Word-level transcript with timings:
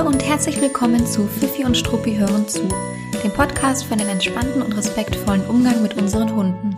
Hallo 0.00 0.12
und 0.12 0.26
herzlich 0.26 0.58
willkommen 0.62 1.06
zu 1.06 1.26
Fifi 1.26 1.62
und 1.62 1.76
Struppi 1.76 2.16
hören 2.16 2.48
zu, 2.48 2.66
dem 3.22 3.30
Podcast 3.32 3.84
für 3.84 3.92
einen 3.92 4.08
entspannten 4.08 4.62
und 4.62 4.74
respektvollen 4.74 5.44
Umgang 5.44 5.82
mit 5.82 5.92
unseren 5.92 6.34
Hunden. 6.34 6.74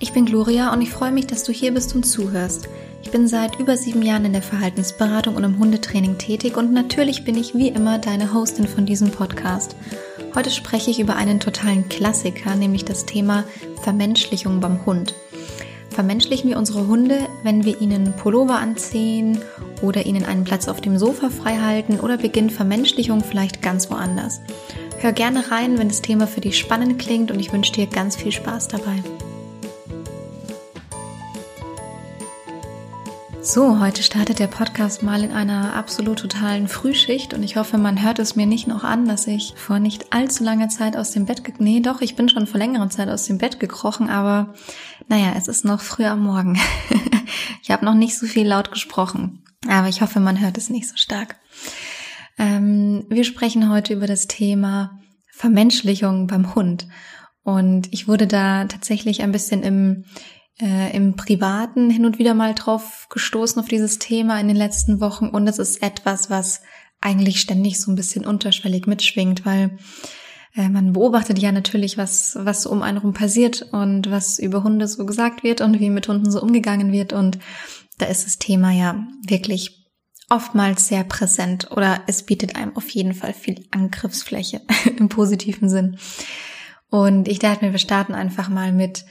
Ich 0.00 0.12
bin 0.12 0.26
Gloria 0.26 0.72
und 0.72 0.82
ich 0.82 0.90
freue 0.90 1.12
mich, 1.12 1.28
dass 1.28 1.44
du 1.44 1.52
hier 1.52 1.72
bist 1.72 1.94
und 1.94 2.02
zuhörst. 2.02 2.68
Ich 3.04 3.12
bin 3.12 3.28
seit 3.28 3.60
über 3.60 3.76
sieben 3.76 4.02
Jahren 4.02 4.24
in 4.24 4.32
der 4.32 4.42
Verhaltensberatung 4.42 5.36
und 5.36 5.44
im 5.44 5.56
Hundetraining 5.60 6.18
tätig 6.18 6.56
und 6.56 6.72
natürlich 6.72 7.24
bin 7.24 7.36
ich 7.36 7.54
wie 7.54 7.68
immer 7.68 8.00
deine 8.00 8.34
Hostin 8.34 8.66
von 8.66 8.86
diesem 8.86 9.12
Podcast. 9.12 9.76
Heute 10.34 10.50
spreche 10.50 10.90
ich 10.90 10.98
über 10.98 11.14
einen 11.14 11.38
totalen 11.38 11.88
Klassiker, 11.88 12.56
nämlich 12.56 12.84
das 12.84 13.06
Thema 13.06 13.44
Vermenschlichung 13.82 14.58
beim 14.58 14.84
Hund. 14.84 15.14
Vermenschlichen 15.90 16.50
wir 16.50 16.58
unsere 16.58 16.88
Hunde, 16.88 17.18
wenn 17.44 17.64
wir 17.64 17.80
ihnen 17.80 18.14
Pullover 18.16 18.58
anziehen 18.58 19.38
oder 19.82 20.06
ihnen 20.06 20.24
einen 20.24 20.44
Platz 20.44 20.68
auf 20.68 20.80
dem 20.80 20.98
Sofa 20.98 21.30
freihalten 21.30 22.00
oder 22.00 22.16
beginnt 22.16 22.52
Vermenschlichung 22.52 23.22
vielleicht 23.22 23.62
ganz 23.62 23.90
woanders? 23.90 24.40
Hör 24.98 25.12
gerne 25.12 25.50
rein, 25.50 25.78
wenn 25.78 25.88
das 25.88 26.02
Thema 26.02 26.26
für 26.26 26.40
dich 26.40 26.58
spannend 26.58 26.98
klingt 26.98 27.30
und 27.30 27.40
ich 27.40 27.52
wünsche 27.52 27.72
dir 27.72 27.86
ganz 27.86 28.16
viel 28.16 28.32
Spaß 28.32 28.68
dabei. 28.68 29.02
So, 33.42 33.80
heute 33.80 34.02
startet 34.02 34.38
der 34.38 34.48
Podcast 34.48 35.02
mal 35.02 35.24
in 35.24 35.32
einer 35.32 35.74
absolut 35.74 36.18
totalen 36.18 36.68
Frühschicht 36.68 37.32
und 37.32 37.42
ich 37.42 37.56
hoffe, 37.56 37.78
man 37.78 38.02
hört 38.02 38.18
es 38.18 38.36
mir 38.36 38.44
nicht 38.44 38.68
noch 38.68 38.84
an, 38.84 39.08
dass 39.08 39.26
ich 39.26 39.54
vor 39.56 39.78
nicht 39.78 40.12
allzu 40.12 40.44
langer 40.44 40.68
Zeit 40.68 40.94
aus 40.94 41.12
dem 41.12 41.24
Bett, 41.24 41.42
nee, 41.58 41.80
doch, 41.80 42.02
ich 42.02 42.16
bin 42.16 42.28
schon 42.28 42.46
vor 42.46 42.60
längerer 42.60 42.90
Zeit 42.90 43.08
aus 43.08 43.24
dem 43.24 43.38
Bett 43.38 43.58
gekrochen, 43.58 44.10
aber 44.10 44.52
naja, 45.08 45.32
es 45.38 45.48
ist 45.48 45.64
noch 45.64 45.80
früh 45.80 46.04
am 46.04 46.22
Morgen. 46.22 46.60
ich 47.62 47.70
habe 47.70 47.86
noch 47.86 47.94
nicht 47.94 48.18
so 48.18 48.26
viel 48.26 48.46
laut 48.46 48.70
gesprochen, 48.70 49.42
aber 49.68 49.88
ich 49.88 50.00
hoffe, 50.00 50.20
man 50.20 50.40
hört 50.40 50.58
es 50.58 50.70
nicht 50.70 50.88
so 50.88 50.96
stark. 50.96 51.36
Ähm, 52.38 53.04
wir 53.08 53.24
sprechen 53.24 53.70
heute 53.70 53.94
über 53.94 54.06
das 54.06 54.26
Thema 54.26 54.98
Vermenschlichung 55.32 56.26
beim 56.26 56.54
Hund. 56.54 56.88
Und 57.42 57.92
ich 57.92 58.08
wurde 58.08 58.26
da 58.26 58.66
tatsächlich 58.66 59.22
ein 59.22 59.32
bisschen 59.32 59.62
im 59.62 60.04
äh, 60.60 60.94
im 60.94 61.16
Privaten 61.16 61.90
hin 61.90 62.04
und 62.04 62.18
wieder 62.18 62.34
mal 62.34 62.54
drauf 62.54 63.06
gestoßen 63.10 63.60
auf 63.60 63.68
dieses 63.68 63.98
Thema 63.98 64.38
in 64.40 64.48
den 64.48 64.56
letzten 64.56 65.00
Wochen. 65.00 65.28
Und 65.28 65.46
es 65.48 65.58
ist 65.58 65.82
etwas, 65.82 66.30
was 66.30 66.60
eigentlich 67.00 67.40
ständig 67.40 67.80
so 67.80 67.90
ein 67.90 67.96
bisschen 67.96 68.26
unterschwellig 68.26 68.86
mitschwingt, 68.86 69.46
weil 69.46 69.78
äh, 70.54 70.68
man 70.68 70.92
beobachtet 70.92 71.38
ja 71.38 71.50
natürlich, 71.52 71.96
was, 71.96 72.36
was 72.38 72.66
um 72.66 72.82
einen 72.82 72.98
rum 72.98 73.14
passiert 73.14 73.68
und 73.72 74.10
was 74.10 74.38
über 74.38 74.62
Hunde 74.62 74.86
so 74.86 75.06
gesagt 75.06 75.42
wird 75.42 75.60
und 75.60 75.80
wie 75.80 75.90
mit 75.90 76.08
Hunden 76.08 76.30
so 76.30 76.42
umgegangen 76.42 76.92
wird. 76.92 77.12
Und 77.12 77.38
da 78.00 78.06
ist 78.06 78.26
das 78.26 78.38
Thema 78.38 78.70
ja 78.72 79.06
wirklich 79.26 79.80
oftmals 80.28 80.88
sehr 80.88 81.04
präsent 81.04 81.70
oder 81.72 82.02
es 82.06 82.24
bietet 82.24 82.56
einem 82.56 82.76
auf 82.76 82.88
jeden 82.90 83.14
Fall 83.14 83.34
viel 83.34 83.66
Angriffsfläche 83.72 84.62
im 84.96 85.08
positiven 85.08 85.68
Sinn. 85.68 85.98
Und 86.88 87.28
ich 87.28 87.38
dachte 87.38 87.64
mir, 87.64 87.72
wir 87.72 87.78
starten 87.78 88.14
einfach 88.14 88.48
mal 88.48 88.72
mit 88.72 89.04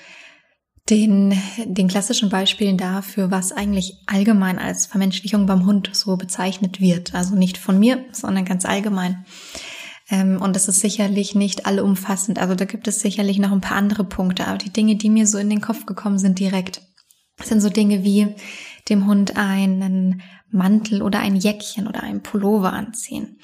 den, 0.89 1.39
den 1.65 1.87
klassischen 1.87 2.29
Beispielen 2.29 2.77
dafür, 2.77 3.31
was 3.31 3.51
eigentlich 3.51 4.01
allgemein 4.07 4.57
als 4.57 4.85
Vermenschlichung 4.85 5.45
beim 5.45 5.65
Hund 5.65 5.89
so 5.93 6.17
bezeichnet 6.17 6.81
wird. 6.81 7.13
Also 7.13 7.35
nicht 7.35 7.57
von 7.57 7.77
mir, 7.79 8.05
sondern 8.11 8.45
ganz 8.45 8.65
allgemein. 8.65 9.25
Ähm, 10.09 10.41
und 10.41 10.55
das 10.55 10.67
ist 10.67 10.79
sicherlich 10.79 11.35
nicht 11.35 11.65
allumfassend. 11.65 12.39
Also 12.39 12.55
da 12.55 12.65
gibt 12.65 12.87
es 12.87 13.01
sicherlich 13.01 13.37
noch 13.37 13.51
ein 13.51 13.61
paar 13.61 13.77
andere 13.77 14.03
Punkte. 14.03 14.47
Aber 14.47 14.57
die 14.57 14.73
Dinge, 14.73 14.95
die 14.95 15.09
mir 15.09 15.27
so 15.27 15.37
in 15.37 15.49
den 15.49 15.61
Kopf 15.61 15.85
gekommen 15.85 16.17
sind 16.17 16.39
direkt, 16.39 16.81
sind 17.41 17.61
so 17.61 17.69
Dinge 17.69 18.03
wie 18.03 18.35
dem 18.89 19.05
Hund 19.05 19.37
einen 19.37 20.21
Mantel 20.51 21.01
oder 21.01 21.19
ein 21.19 21.35
Jäckchen 21.35 21.87
oder 21.87 22.03
ein 22.03 22.23
Pullover 22.23 22.73
anziehen 22.73 23.39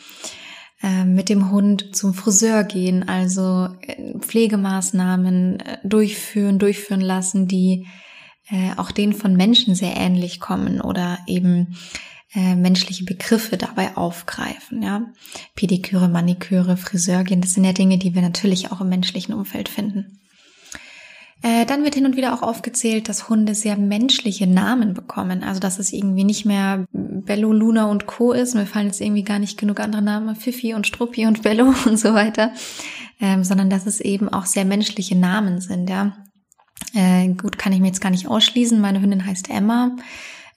ähm, 0.83 1.15
mit 1.15 1.29
dem 1.29 1.51
Hund 1.51 1.95
zum 1.95 2.13
Friseur 2.13 2.63
gehen, 2.63 3.07
also 3.07 3.69
äh, 3.81 4.17
Pflegemaßnahmen 4.19 5.59
äh, 5.59 5.77
durchführen, 5.83 6.59
durchführen 6.59 7.01
lassen, 7.01 7.47
die 7.47 7.87
äh, 8.49 8.71
auch 8.77 8.91
denen 8.91 9.13
von 9.13 9.35
Menschen 9.35 9.73
sehr 9.73 9.95
ähnlich 9.95 10.39
kommen 10.39 10.81
oder 10.81 11.19
eben 11.27 11.75
menschliche 12.37 13.05
Begriffe 13.05 13.55
dabei 13.55 13.95
aufgreifen, 13.95 14.83
ja. 14.83 15.03
Pediküre, 15.55 16.09
Maniküre, 16.09 16.75
Friseur 16.75 17.23
gehen, 17.23 17.39
das 17.39 17.53
sind 17.53 17.63
ja 17.63 17.71
Dinge, 17.71 17.97
die 17.97 18.13
wir 18.13 18.21
natürlich 18.21 18.73
auch 18.73 18.81
im 18.81 18.89
menschlichen 18.89 19.33
Umfeld 19.33 19.69
finden. 19.69 20.19
Äh, 21.45 21.67
dann 21.67 21.83
wird 21.83 21.93
hin 21.93 22.07
und 22.07 22.17
wieder 22.17 22.33
auch 22.33 22.41
aufgezählt, 22.41 23.07
dass 23.07 23.29
Hunde 23.29 23.53
sehr 23.53 23.77
menschliche 23.77 24.47
Namen 24.47 24.95
bekommen. 24.95 25.43
Also 25.43 25.59
dass 25.59 25.77
es 25.77 25.93
irgendwie 25.93 26.23
nicht 26.23 26.43
mehr 26.43 26.87
Bello, 26.91 27.53
Luna 27.53 27.85
und 27.85 28.07
Co. 28.07 28.31
ist. 28.31 28.55
Mir 28.55 28.65
fallen 28.65 28.87
jetzt 28.87 28.99
irgendwie 28.99 29.21
gar 29.21 29.37
nicht 29.37 29.55
genug 29.55 29.79
andere 29.79 30.01
Namen, 30.01 30.35
Fifi 30.35 30.73
und 30.73 30.87
Struppi 30.87 31.27
und 31.27 31.43
Bello 31.43 31.71
und 31.85 31.99
so 31.99 32.15
weiter. 32.15 32.51
Ähm, 33.21 33.43
sondern 33.43 33.69
dass 33.69 33.85
es 33.85 34.01
eben 34.01 34.27
auch 34.27 34.47
sehr 34.47 34.65
menschliche 34.65 35.15
Namen 35.15 35.61
sind, 35.61 35.87
ja. 35.87 36.17
Äh, 36.95 37.27
gut, 37.35 37.59
kann 37.59 37.73
ich 37.73 37.79
mir 37.79 37.87
jetzt 37.87 38.01
gar 38.01 38.09
nicht 38.09 38.27
ausschließen. 38.27 38.81
Meine 38.81 38.99
Hündin 38.99 39.27
heißt 39.27 39.51
Emma. 39.51 39.95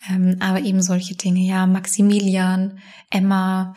Ähm, 0.09 0.39
aber 0.41 0.61
eben 0.61 0.81
solche 0.81 1.17
Dinge, 1.17 1.41
ja, 1.41 1.67
Maximilian, 1.67 2.79
Emma, 3.11 3.75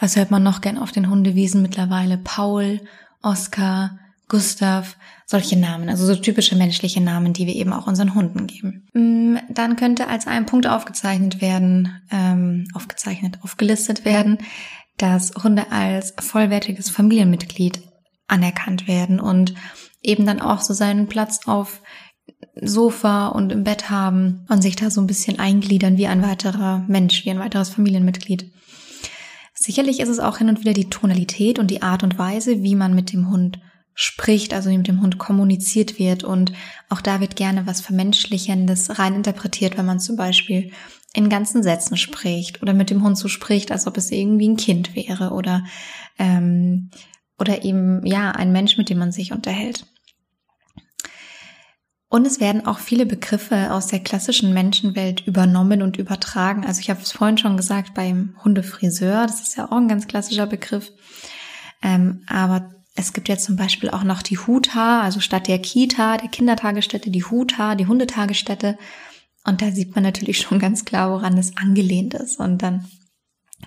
was 0.00 0.16
hört 0.16 0.32
man 0.32 0.42
noch 0.42 0.60
gern 0.60 0.78
auf 0.78 0.90
den 0.90 1.08
Hundewiesen 1.08 1.62
mittlerweile? 1.62 2.18
Paul, 2.18 2.80
Oscar, 3.22 3.96
Gustav, 4.28 4.96
solche 5.26 5.58
Namen, 5.58 5.88
also 5.88 6.06
so 6.06 6.14
typische 6.14 6.56
menschliche 6.56 7.00
Namen, 7.00 7.32
die 7.32 7.46
wir 7.46 7.54
eben 7.54 7.72
auch 7.72 7.86
unseren 7.86 8.14
Hunden 8.14 8.46
geben. 8.46 8.86
Mm, 8.92 9.36
dann 9.50 9.76
könnte 9.76 10.08
als 10.08 10.26
ein 10.26 10.46
Punkt 10.46 10.66
aufgezeichnet 10.66 11.40
werden, 11.40 12.00
ähm, 12.10 12.68
aufgezeichnet, 12.74 13.38
aufgelistet 13.42 14.04
werden, 14.04 14.38
dass 14.98 15.32
Hunde 15.42 15.70
als 15.72 16.14
vollwertiges 16.18 16.90
Familienmitglied 16.90 17.80
anerkannt 18.26 18.86
werden 18.86 19.20
und 19.20 19.54
eben 20.02 20.26
dann 20.26 20.40
auch 20.40 20.60
so 20.60 20.74
seinen 20.74 21.08
Platz 21.08 21.40
auf 21.46 21.80
Sofa 22.60 23.28
und 23.28 23.52
im 23.52 23.64
Bett 23.64 23.90
haben 23.90 24.44
und 24.48 24.62
sich 24.62 24.76
da 24.76 24.90
so 24.90 25.00
ein 25.00 25.06
bisschen 25.06 25.38
eingliedern 25.38 25.96
wie 25.96 26.06
ein 26.06 26.22
weiterer 26.22 26.84
Mensch, 26.88 27.24
wie 27.24 27.30
ein 27.30 27.38
weiteres 27.38 27.70
Familienmitglied. 27.70 28.52
Sicherlich 29.54 30.00
ist 30.00 30.08
es 30.08 30.20
auch 30.20 30.38
hin 30.38 30.48
und 30.48 30.60
wieder 30.60 30.72
die 30.72 30.90
Tonalität 30.90 31.58
und 31.58 31.70
die 31.70 31.82
Art 31.82 32.02
und 32.02 32.18
Weise, 32.18 32.62
wie 32.62 32.74
man 32.74 32.94
mit 32.94 33.12
dem 33.12 33.30
Hund 33.30 33.60
spricht, 34.00 34.54
also 34.54 34.70
mit 34.70 34.86
dem 34.86 35.02
Hund 35.02 35.18
kommuniziert 35.18 35.98
wird. 35.98 36.22
Und 36.22 36.52
auch 36.88 37.00
da 37.00 37.20
wird 37.20 37.34
gerne 37.34 37.66
was 37.66 37.80
Vermenschlichendes 37.80 38.96
rein 39.00 39.16
interpretiert, 39.16 39.76
wenn 39.76 39.86
man 39.86 39.98
zum 39.98 40.14
Beispiel 40.14 40.70
in 41.14 41.28
ganzen 41.28 41.64
Sätzen 41.64 41.96
spricht 41.96 42.62
oder 42.62 42.74
mit 42.74 42.90
dem 42.90 43.02
Hund 43.02 43.18
so 43.18 43.26
spricht, 43.26 43.72
als 43.72 43.88
ob 43.88 43.96
es 43.96 44.12
irgendwie 44.12 44.50
ein 44.50 44.56
Kind 44.56 44.94
wäre 44.94 45.30
oder, 45.30 45.64
ähm, 46.16 46.90
oder 47.40 47.64
eben, 47.64 48.06
ja, 48.06 48.30
ein 48.30 48.52
Mensch, 48.52 48.78
mit 48.78 48.88
dem 48.88 48.98
man 48.98 49.10
sich 49.10 49.32
unterhält. 49.32 49.84
Und 52.08 52.24
es 52.24 52.38
werden 52.38 52.66
auch 52.66 52.78
viele 52.78 53.04
Begriffe 53.04 53.72
aus 53.72 53.88
der 53.88 53.98
klassischen 53.98 54.54
Menschenwelt 54.54 55.26
übernommen 55.26 55.82
und 55.82 55.96
übertragen. 55.96 56.64
Also 56.64 56.80
ich 56.80 56.88
habe 56.88 57.02
es 57.02 57.10
vorhin 57.10 57.38
schon 57.38 57.56
gesagt 57.56 57.94
beim 57.94 58.36
Hundefriseur, 58.44 59.26
das 59.26 59.40
ist 59.40 59.56
ja 59.56 59.66
auch 59.66 59.76
ein 59.76 59.88
ganz 59.88 60.06
klassischer 60.06 60.46
Begriff. 60.46 60.92
Ähm, 61.82 62.22
aber 62.28 62.77
es 62.98 63.12
gibt 63.12 63.28
ja 63.28 63.38
zum 63.38 63.54
Beispiel 63.54 63.90
auch 63.90 64.02
noch 64.02 64.22
die 64.22 64.38
Huta, 64.38 65.02
also 65.02 65.20
statt 65.20 65.46
der 65.46 65.60
Kita, 65.60 66.16
der 66.16 66.28
Kindertagesstätte, 66.28 67.10
die 67.10 67.22
Huta, 67.22 67.76
die 67.76 67.86
Hundetagesstätte. 67.86 68.76
Und 69.46 69.62
da 69.62 69.70
sieht 69.70 69.94
man 69.94 70.02
natürlich 70.02 70.38
schon 70.38 70.58
ganz 70.58 70.84
klar, 70.84 71.12
woran 71.12 71.38
es 71.38 71.56
angelehnt 71.56 72.14
ist. 72.14 72.40
Und 72.40 72.60
dann, 72.60 72.88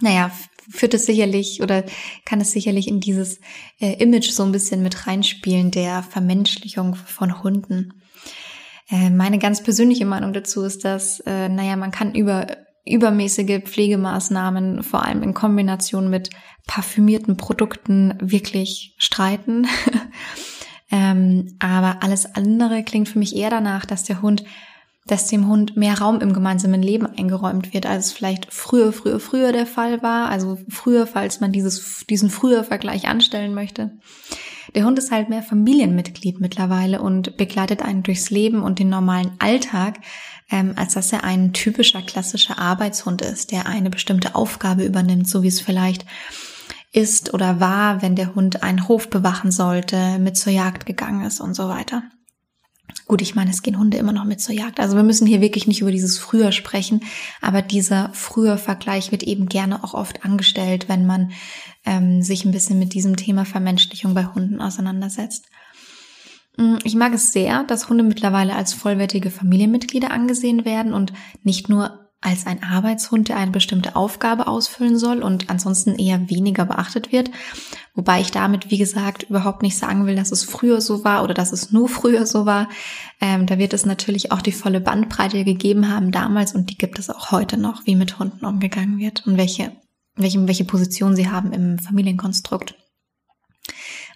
naja, 0.01 0.31
führt 0.69 0.93
es 0.93 1.05
sicherlich 1.05 1.61
oder 1.63 1.85
kann 2.25 2.41
es 2.41 2.51
sicherlich 2.51 2.89
in 2.89 2.99
dieses 2.99 3.39
äh, 3.79 3.93
Image 4.03 4.31
so 4.31 4.43
ein 4.43 4.51
bisschen 4.51 4.83
mit 4.83 5.07
reinspielen, 5.07 5.71
der 5.71 6.03
Vermenschlichung 6.03 6.95
von 6.95 7.41
Hunden. 7.41 7.93
Äh, 8.89 9.09
meine 9.11 9.39
ganz 9.39 9.63
persönliche 9.63 10.05
Meinung 10.05 10.33
dazu 10.33 10.63
ist, 10.63 10.83
dass, 10.83 11.21
äh, 11.21 11.47
naja, 11.47 11.77
man 11.77 11.91
kann 11.91 12.13
über 12.13 12.47
übermäßige 12.85 13.61
Pflegemaßnahmen, 13.63 14.83
vor 14.83 15.03
allem 15.03 15.23
in 15.23 15.33
Kombination 15.33 16.09
mit 16.09 16.29
parfümierten 16.67 17.37
Produkten, 17.37 18.17
wirklich 18.19 18.95
streiten. 18.97 19.67
ähm, 20.91 21.55
aber 21.59 22.03
alles 22.03 22.35
andere 22.35 22.83
klingt 22.83 23.09
für 23.09 23.19
mich 23.19 23.35
eher 23.35 23.49
danach, 23.49 23.85
dass 23.85 24.03
der 24.03 24.21
Hund, 24.21 24.43
dass 25.05 25.27
dem 25.27 25.47
Hund 25.47 25.77
mehr 25.77 25.99
Raum 25.99 26.21
im 26.21 26.33
gemeinsamen 26.33 26.81
Leben 26.81 27.05
eingeräumt 27.05 27.73
wird, 27.73 27.85
als 27.85 28.07
es 28.07 28.11
vielleicht 28.13 28.51
früher, 28.51 28.93
früher, 28.93 29.19
früher 29.19 29.51
der 29.51 29.67
Fall 29.67 30.01
war. 30.01 30.29
Also 30.29 30.57
früher, 30.69 31.07
falls 31.07 31.39
man 31.39 31.51
dieses, 31.51 32.05
diesen 32.09 32.29
früher 32.29 32.63
Vergleich 32.63 33.07
anstellen 33.07 33.53
möchte. 33.53 33.91
Der 34.73 34.85
Hund 34.85 34.97
ist 34.97 35.11
halt 35.11 35.29
mehr 35.29 35.43
Familienmitglied 35.43 36.39
mittlerweile 36.39 37.01
und 37.01 37.35
begleitet 37.35 37.81
einen 37.81 38.03
durchs 38.03 38.29
Leben 38.29 38.63
und 38.63 38.79
den 38.79 38.89
normalen 38.89 39.31
Alltag, 39.39 39.99
ähm, 40.49 40.73
als 40.77 40.93
dass 40.93 41.11
er 41.11 41.23
ein 41.23 41.51
typischer 41.51 42.01
klassischer 42.01 42.57
Arbeitshund 42.57 43.21
ist, 43.21 43.51
der 43.51 43.65
eine 43.65 43.89
bestimmte 43.89 44.35
Aufgabe 44.35 44.85
übernimmt, 44.85 45.27
so 45.27 45.43
wie 45.43 45.49
es 45.49 45.59
vielleicht 45.59 46.05
ist 46.93 47.33
oder 47.33 47.59
war, 47.59 48.01
wenn 48.01 48.15
der 48.15 48.35
Hund 48.35 48.63
einen 48.63 48.87
Hof 48.87 49.09
bewachen 49.09 49.51
sollte, 49.51 50.19
mit 50.19 50.37
zur 50.37 50.53
Jagd 50.53 50.85
gegangen 50.85 51.25
ist 51.25 51.39
und 51.41 51.53
so 51.53 51.67
weiter. 51.67 52.03
Gut, 53.11 53.21
ich 53.21 53.35
meine, 53.35 53.51
es 53.51 53.61
gehen 53.61 53.77
Hunde 53.77 53.97
immer 53.97 54.13
noch 54.13 54.23
mit 54.23 54.39
zur 54.39 54.55
Jagd. 54.55 54.79
Also 54.79 54.95
wir 54.95 55.03
müssen 55.03 55.27
hier 55.27 55.41
wirklich 55.41 55.67
nicht 55.67 55.81
über 55.81 55.91
dieses 55.91 56.17
früher 56.17 56.53
sprechen, 56.53 57.01
aber 57.41 57.61
dieser 57.61 58.09
früher 58.13 58.57
Vergleich 58.57 59.11
wird 59.11 59.23
eben 59.23 59.47
gerne 59.47 59.83
auch 59.83 59.93
oft 59.93 60.23
angestellt, 60.23 60.87
wenn 60.87 61.05
man 61.05 61.33
ähm, 61.85 62.21
sich 62.21 62.45
ein 62.45 62.53
bisschen 62.53 62.79
mit 62.79 62.93
diesem 62.93 63.17
Thema 63.17 63.43
Vermenschlichung 63.43 64.13
bei 64.13 64.27
Hunden 64.27 64.61
auseinandersetzt. 64.61 65.47
Mm, 66.55 66.77
ich 66.85 66.95
mag 66.95 67.13
es 67.13 67.33
sehr, 67.33 67.65
dass 67.65 67.89
Hunde 67.89 68.05
mittlerweile 68.05 68.55
als 68.55 68.73
vollwertige 68.73 69.29
Familienmitglieder 69.29 70.09
angesehen 70.11 70.63
werden 70.63 70.93
und 70.93 71.11
nicht 71.43 71.67
nur 71.67 72.00
als 72.21 72.45
ein 72.45 72.61
Arbeitshund, 72.61 73.29
der 73.29 73.37
eine 73.37 73.51
bestimmte 73.51 73.95
Aufgabe 73.95 74.47
ausfüllen 74.47 74.97
soll 74.97 75.23
und 75.23 75.49
ansonsten 75.49 75.95
eher 75.95 76.29
weniger 76.29 76.65
beachtet 76.65 77.11
wird. 77.11 77.31
Wobei 77.95 78.21
ich 78.21 78.29
damit, 78.29 78.69
wie 78.69 78.77
gesagt, 78.77 79.23
überhaupt 79.23 79.63
nicht 79.63 79.77
sagen 79.77 80.05
will, 80.05 80.15
dass 80.15 80.31
es 80.31 80.43
früher 80.43 80.81
so 80.81 81.03
war 81.03 81.23
oder 81.23 81.33
dass 81.33 81.51
es 81.51 81.71
nur 81.71 81.89
früher 81.89 82.27
so 82.27 82.45
war. 82.45 82.69
Ähm, 83.19 83.47
da 83.47 83.57
wird 83.57 83.73
es 83.73 83.85
natürlich 83.85 84.31
auch 84.31 84.41
die 84.41 84.51
volle 84.51 84.81
Bandbreite 84.81 85.43
gegeben 85.43 85.89
haben 85.89 86.11
damals 86.11 86.53
und 86.53 86.69
die 86.69 86.77
gibt 86.77 86.99
es 86.99 87.09
auch 87.09 87.31
heute 87.31 87.57
noch, 87.57 87.85
wie 87.85 87.95
mit 87.95 88.19
Hunden 88.19 88.45
umgegangen 88.45 88.99
wird 88.99 89.25
und 89.25 89.37
welche, 89.37 89.71
welche, 90.15 90.47
welche 90.47 90.65
Position 90.65 91.15
sie 91.15 91.29
haben 91.29 91.51
im 91.53 91.79
Familienkonstrukt. 91.79 92.75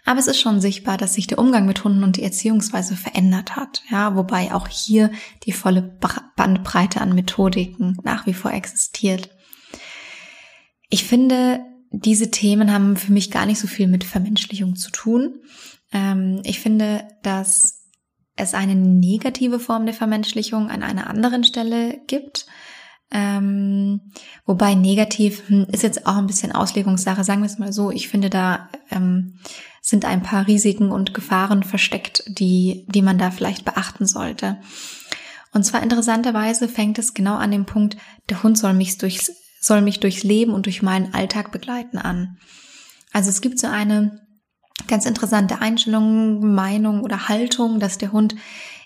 Aber 0.06 0.19
es 0.19 0.28
ist 0.28 0.40
schon 0.40 0.62
sichtbar, 0.62 0.98
dass 0.98 1.16
sich 1.16 1.25
der 1.25 1.40
Umgang 1.40 1.66
mit 1.66 1.84
Hunden 1.84 2.04
und 2.04 2.18
die 2.18 2.24
Erziehungsweise 2.24 2.96
verändert 2.96 3.56
hat. 3.56 3.81
Ja, 3.90 4.16
wobei 4.16 4.54
auch 4.54 4.68
hier 4.68 5.12
die 5.44 5.52
volle 5.52 5.81
Bandbreite 6.36 7.02
an 7.02 7.16
Methodiken 7.16 7.98
nach 8.04 8.28
wie 8.28 8.34
vor 8.34 8.54
existiert. 8.54 9.31
Ich 10.90 11.06
finde, 11.06 11.60
diese 11.90 12.30
Themen 12.30 12.72
haben 12.72 12.98
für 12.98 13.12
mich 13.12 13.31
gar 13.31 13.48
nicht 13.48 13.60
so 13.60 13.68
viel 13.68 13.88
mit 13.88 14.04
Vermenschlichung 14.04 14.75
zu 14.75 14.92
tun. 14.92 15.42
Ähm, 15.92 16.42
ich 16.44 16.60
finde, 16.60 17.07
dass 17.24 17.86
es 18.36 18.54
eine 18.54 18.75
negative 18.75 19.60
Form 19.60 19.86
der 19.86 19.96
Vermenschlichung 19.96 20.69
an 20.69 20.84
einer 20.84 21.10
anderen 21.10 21.44
Stelle 21.44 22.00
gibt. 22.06 22.46
Ähm, 23.12 24.12
wobei 24.46 24.75
negativ 24.75 25.48
hm, 25.48 25.68
ist 25.72 25.84
jetzt 25.84 26.06
auch 26.06 26.18
ein 26.18 26.28
bisschen 26.28 26.52
Auslegungssache, 26.52 27.24
sagen 27.24 27.42
wir 27.42 27.48
es 27.48 27.60
mal 27.60 27.72
so. 27.72 27.92
Ich 27.92 28.07
finde, 28.07 28.30
da 28.30 28.69
ähm, 28.92 29.40
sind 29.86 30.04
ein 30.04 30.24
paar 30.24 30.48
Risiken 30.48 30.92
und 30.92 31.14
Gefahren 31.14 31.62
versteckt, 31.62 32.24
die, 32.28 32.88
die 32.90 33.04
man 33.04 33.20
da 33.20 33.30
vielleicht 33.30 33.66
beachten 33.66 34.08
sollte. 34.08 34.58
Und 35.54 35.64
zwar 35.64 35.84
interessanterweise 35.84 36.68
fängt 36.68 36.98
es 36.98 37.14
genau 37.14 37.36
an 37.36 37.52
dem 37.52 37.68
Punkt, 37.68 37.96
der 38.30 38.42
Hund 38.42 38.58
soll 38.58 38.74
mich 38.74 38.98
durchs, 38.98 39.32
soll 39.62 39.82
mich 39.82 40.00
durchs 40.00 40.24
Leben 40.24 40.54
und 40.54 40.66
durch 40.66 40.82
meinen 40.82 41.14
Alltag 41.14 41.52
begleiten 41.52 42.00
an. 42.00 42.38
Also 43.14 43.30
es 43.30 43.42
gibt 43.42 43.60
so 43.60 43.68
eine 43.68 44.22
ganz 44.88 45.06
interessante 45.06 45.62
Einstellung, 45.62 46.56
Meinung 46.56 47.02
oder 47.02 47.30
Haltung, 47.30 47.80
dass 47.80 48.00
der 48.00 48.12
Hund 48.12 48.36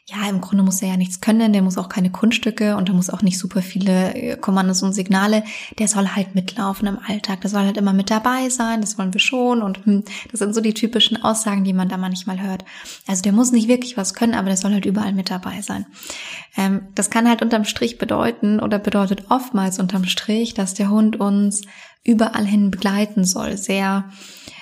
ja, 0.09 0.27
im 0.27 0.41
Grunde 0.41 0.63
muss 0.63 0.81
er 0.81 0.89
ja 0.89 0.97
nichts 0.97 1.21
können, 1.21 1.53
der 1.53 1.61
muss 1.61 1.77
auch 1.77 1.89
keine 1.89 2.09
Kunststücke 2.09 2.75
und 2.75 2.88
der 2.88 2.95
muss 2.95 3.09
auch 3.09 3.21
nicht 3.21 3.38
super 3.38 3.61
viele 3.61 4.15
äh, 4.15 4.38
Kommandos 4.38 4.81
und 4.81 4.94
Signale. 4.94 5.44
Der 5.77 5.88
soll 5.88 6.09
halt 6.09 6.33
mitlaufen 6.33 6.88
im 6.88 6.97
Alltag, 7.07 7.41
der 7.41 7.50
soll 7.50 7.63
halt 7.63 7.77
immer 7.77 7.94
mit 7.94 8.09
dabei 8.09 8.50
sein, 8.50 8.81
das 8.81 8.97
wollen 8.97 9.13
wir 9.13 9.19
schon 9.19 9.61
und 9.61 9.85
hm, 9.85 10.03
das 10.31 10.39
sind 10.39 10.56
so 10.56 10.61
die 10.61 10.73
typischen 10.73 11.21
Aussagen, 11.21 11.63
die 11.63 11.73
man 11.73 11.89
da 11.89 11.97
manchmal 11.97 12.41
hört. 12.41 12.65
Also 13.07 13.21
der 13.21 13.33
muss 13.33 13.51
nicht 13.51 13.67
wirklich 13.67 13.97
was 13.97 14.15
können, 14.15 14.33
aber 14.33 14.47
der 14.47 14.57
soll 14.57 14.73
halt 14.73 14.85
überall 14.85 15.13
mit 15.13 15.29
dabei 15.29 15.61
sein. 15.61 15.85
Ähm, 16.57 16.81
das 16.95 17.09
kann 17.09 17.29
halt 17.29 17.41
unterm 17.41 17.65
Strich 17.65 17.97
bedeuten 17.97 18.59
oder 18.59 18.79
bedeutet 18.79 19.25
oftmals 19.29 19.79
unterm 19.79 20.06
Strich, 20.06 20.56
dass 20.56 20.73
der 20.73 20.89
Hund 20.89 21.19
uns 21.19 21.61
überall 22.03 22.45
hin 22.45 22.71
begleiten 22.71 23.25
soll, 23.25 23.57
sehr 23.57 24.09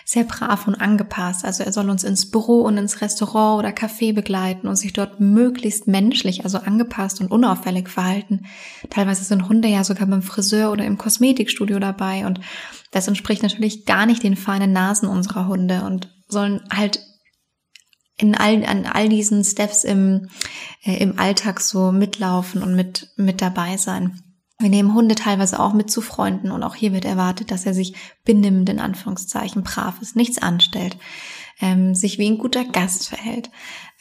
sehr 0.09 0.23
brav 0.23 0.69
und 0.69 0.75
angepasst. 0.75 1.43
Also 1.43 1.63
er 1.63 1.73
soll 1.73 1.89
uns 1.89 2.05
ins 2.05 2.31
Büro 2.31 2.61
und 2.61 2.77
ins 2.77 3.01
Restaurant 3.01 3.59
oder 3.59 3.69
Café 3.75 4.13
begleiten 4.13 4.69
und 4.69 4.77
sich 4.77 4.93
dort 4.93 5.19
möglichst 5.19 5.85
menschlich, 5.85 6.45
also 6.45 6.59
angepasst 6.59 7.19
und 7.19 7.29
unauffällig 7.29 7.89
verhalten. 7.89 8.45
Teilweise 8.89 9.25
sind 9.25 9.49
Hunde 9.49 9.67
ja 9.67 9.83
sogar 9.83 10.07
beim 10.07 10.21
Friseur 10.21 10.71
oder 10.71 10.85
im 10.85 10.97
Kosmetikstudio 10.97 11.77
dabei 11.79 12.25
und 12.25 12.39
das 12.91 13.09
entspricht 13.09 13.43
natürlich 13.43 13.85
gar 13.85 14.05
nicht 14.05 14.23
den 14.23 14.37
feinen 14.37 14.71
Nasen 14.71 15.09
unserer 15.09 15.49
Hunde 15.49 15.83
und 15.83 16.09
sollen 16.29 16.61
halt 16.73 17.01
in 18.15 18.33
all, 18.33 18.63
an 18.63 18.85
all 18.85 19.09
diesen 19.09 19.43
Steps 19.43 19.83
im, 19.83 20.29
äh, 20.85 20.95
im 21.03 21.19
Alltag 21.19 21.59
so 21.59 21.91
mitlaufen 21.91 22.63
und 22.63 22.77
mit, 22.77 23.09
mit 23.17 23.41
dabei 23.41 23.75
sein. 23.75 24.21
Wir 24.59 24.69
nehmen 24.69 24.95
Hunde 24.95 25.13
teilweise 25.13 25.59
auch 25.59 25.73
mit 25.73 25.91
zu 25.91 26.01
Freunden 26.01 26.49
und 26.49 26.63
auch 26.63 26.73
hier 26.73 26.91
wird 26.91 27.05
erwartet, 27.05 27.51
dass 27.51 27.67
er 27.67 27.75
sich 27.75 27.93
benimmt, 28.25 28.69
in 28.69 28.79
Anführungszeichen, 28.79 29.61
brav 29.61 30.01
ist, 30.01 30.15
nichts 30.15 30.39
anstellt, 30.39 30.97
ähm, 31.61 31.93
sich 31.93 32.17
wie 32.17 32.27
ein 32.27 32.39
guter 32.39 32.65
Gast 32.65 33.07
verhält. 33.07 33.51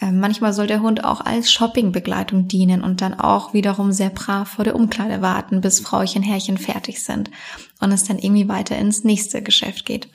Ähm, 0.00 0.19
manchmal 0.19 0.55
soll 0.55 0.67
der 0.67 0.81
Hund 0.81 1.05
auch 1.05 1.20
als 1.20 1.53
Shoppingbegleitung 1.53 2.49
dienen 2.49 2.82
und 2.82 3.03
dann 3.03 3.12
auch 3.12 3.53
wiederum 3.53 3.93
sehr 3.93 4.08
brav 4.08 4.49
vor 4.49 4.64
der 4.64 4.76
Umkleide 4.76 5.20
warten, 5.20 5.61
bis 5.61 5.81
Frauchen, 5.81 6.23
Herrchen 6.23 6.56
fertig 6.56 7.05
sind 7.05 7.31
und 7.81 7.93
es 7.93 8.05
dann 8.05 8.19
irgendwie 8.19 8.49
weiter 8.49 8.79
ins 8.79 9.05
nächste 9.05 9.43
Geschäft 9.43 9.85
geht. 9.85 10.08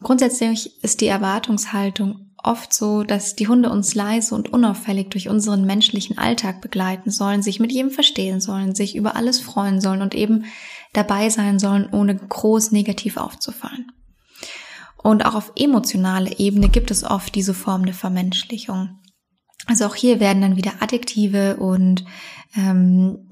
Grundsätzlich 0.00 0.84
ist 0.84 1.00
die 1.00 1.08
Erwartungshaltung 1.08 2.27
oft 2.42 2.72
so, 2.72 3.02
dass 3.02 3.36
die 3.36 3.48
Hunde 3.48 3.70
uns 3.70 3.94
leise 3.94 4.34
und 4.34 4.52
unauffällig 4.52 5.10
durch 5.10 5.28
unseren 5.28 5.64
menschlichen 5.64 6.18
Alltag 6.18 6.60
begleiten 6.60 7.10
sollen, 7.10 7.42
sich 7.42 7.60
mit 7.60 7.72
jedem 7.72 7.90
verstehen 7.90 8.40
sollen, 8.40 8.74
sich 8.74 8.96
über 8.96 9.16
alles 9.16 9.40
freuen 9.40 9.80
sollen 9.80 10.02
und 10.02 10.14
eben 10.14 10.44
dabei 10.92 11.30
sein 11.30 11.58
sollen, 11.58 11.88
ohne 11.90 12.14
groß 12.14 12.72
negativ 12.72 13.16
aufzufallen. 13.16 13.92
Und 14.96 15.24
auch 15.24 15.34
auf 15.34 15.52
emotionaler 15.56 16.38
Ebene 16.38 16.68
gibt 16.68 16.90
es 16.90 17.04
oft 17.04 17.34
diese 17.34 17.54
Form 17.54 17.84
der 17.84 17.94
Vermenschlichung. 17.94 18.98
Also 19.66 19.86
auch 19.86 19.94
hier 19.94 20.20
werden 20.20 20.42
dann 20.42 20.56
wieder 20.56 20.74
Adjektive 20.80 21.56
und 21.56 22.04
ähm, 22.56 23.28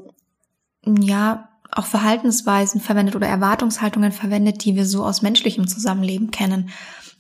ja 0.85 1.49
auch 1.71 1.87
Verhaltensweisen 1.87 2.81
verwendet 2.81 3.17
oder 3.17 3.27
Erwartungshaltungen 3.27 4.13
verwendet, 4.13 4.65
die 4.65 4.77
wir 4.77 4.87
so 4.87 5.05
aus 5.05 5.23
menschlichem 5.23 5.67
Zusammenleben 5.67 6.31
kennen. 6.31 6.71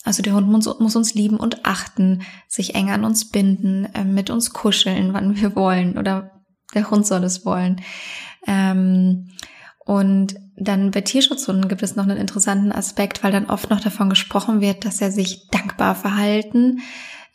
Also 0.06 0.22
der 0.22 0.34
Hund 0.34 0.48
muss, 0.48 0.66
muss, 0.78 0.94
uns 0.94 1.14
lieben 1.14 1.36
und 1.36 1.66
achten, 1.66 2.22
sich 2.46 2.76
eng 2.76 2.90
an 2.90 3.04
uns 3.04 3.28
binden, 3.28 3.88
äh, 3.92 4.04
mit 4.04 4.30
uns 4.30 4.52
kuscheln, 4.52 5.12
wann 5.12 5.36
wir 5.36 5.56
wollen 5.56 5.98
oder 5.98 6.30
der 6.74 6.88
Hund 6.90 7.04
soll 7.04 7.24
es 7.24 7.44
wollen. 7.44 7.80
Ähm, 8.46 9.30
und 9.84 10.36
dann 10.56 10.92
bei 10.92 11.00
Tierschutzhunden 11.00 11.68
gibt 11.68 11.82
es 11.82 11.96
noch 11.96 12.04
einen 12.04 12.18
interessanten 12.18 12.70
Aspekt, 12.70 13.24
weil 13.24 13.32
dann 13.32 13.46
oft 13.46 13.68
noch 13.68 13.80
davon 13.80 14.08
gesprochen 14.08 14.60
wird, 14.60 14.84
dass 14.84 15.00
er 15.00 15.10
sich 15.10 15.48
dankbar 15.50 15.96
verhalten, 15.96 16.82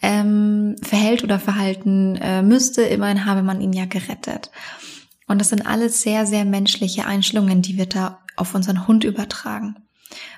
ähm, 0.02 0.78
verhält 0.82 1.26
oder 1.26 1.40
verhalten 1.40 2.16
äh, 2.16 2.42
müsste. 2.42 2.84
Immerhin 2.84 3.26
habe 3.26 3.44
man 3.44 3.60
ihn 3.60 3.74
ja 3.74 3.86
gerettet. 3.86 4.50
Und 5.28 5.40
das 5.40 5.50
sind 5.50 5.68
alles 5.68 6.02
sehr, 6.02 6.26
sehr 6.26 6.46
menschliche 6.46 7.06
Einstellungen, 7.06 7.62
die 7.62 7.78
wir 7.78 7.86
da 7.86 8.20
auf 8.38 8.56
unseren 8.56 8.88
Hund 8.88 9.04
übertragen. 9.04 9.76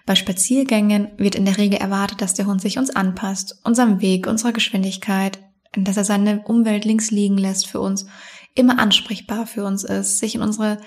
Bei 0.05 0.15
Spaziergängen 0.15 1.09
wird 1.17 1.35
in 1.35 1.45
der 1.45 1.57
Regel 1.57 1.79
erwartet, 1.79 2.21
dass 2.21 2.33
der 2.33 2.45
Hund 2.45 2.61
sich 2.61 2.77
uns 2.77 2.89
anpasst, 2.89 3.59
unserem 3.63 4.01
Weg, 4.01 4.27
unserer 4.27 4.51
Geschwindigkeit, 4.51 5.39
dass 5.75 5.97
er 5.97 6.03
seine 6.03 6.41
Umwelt 6.41 6.85
links 6.85 7.09
liegen 7.09 7.37
lässt 7.37 7.67
für 7.67 7.79
uns, 7.79 8.05
immer 8.53 8.79
ansprechbar 8.79 9.47
für 9.47 9.63
uns 9.65 9.83
ist, 9.83 10.19
sich 10.19 10.35
in 10.35 10.41
unsere, 10.41 10.77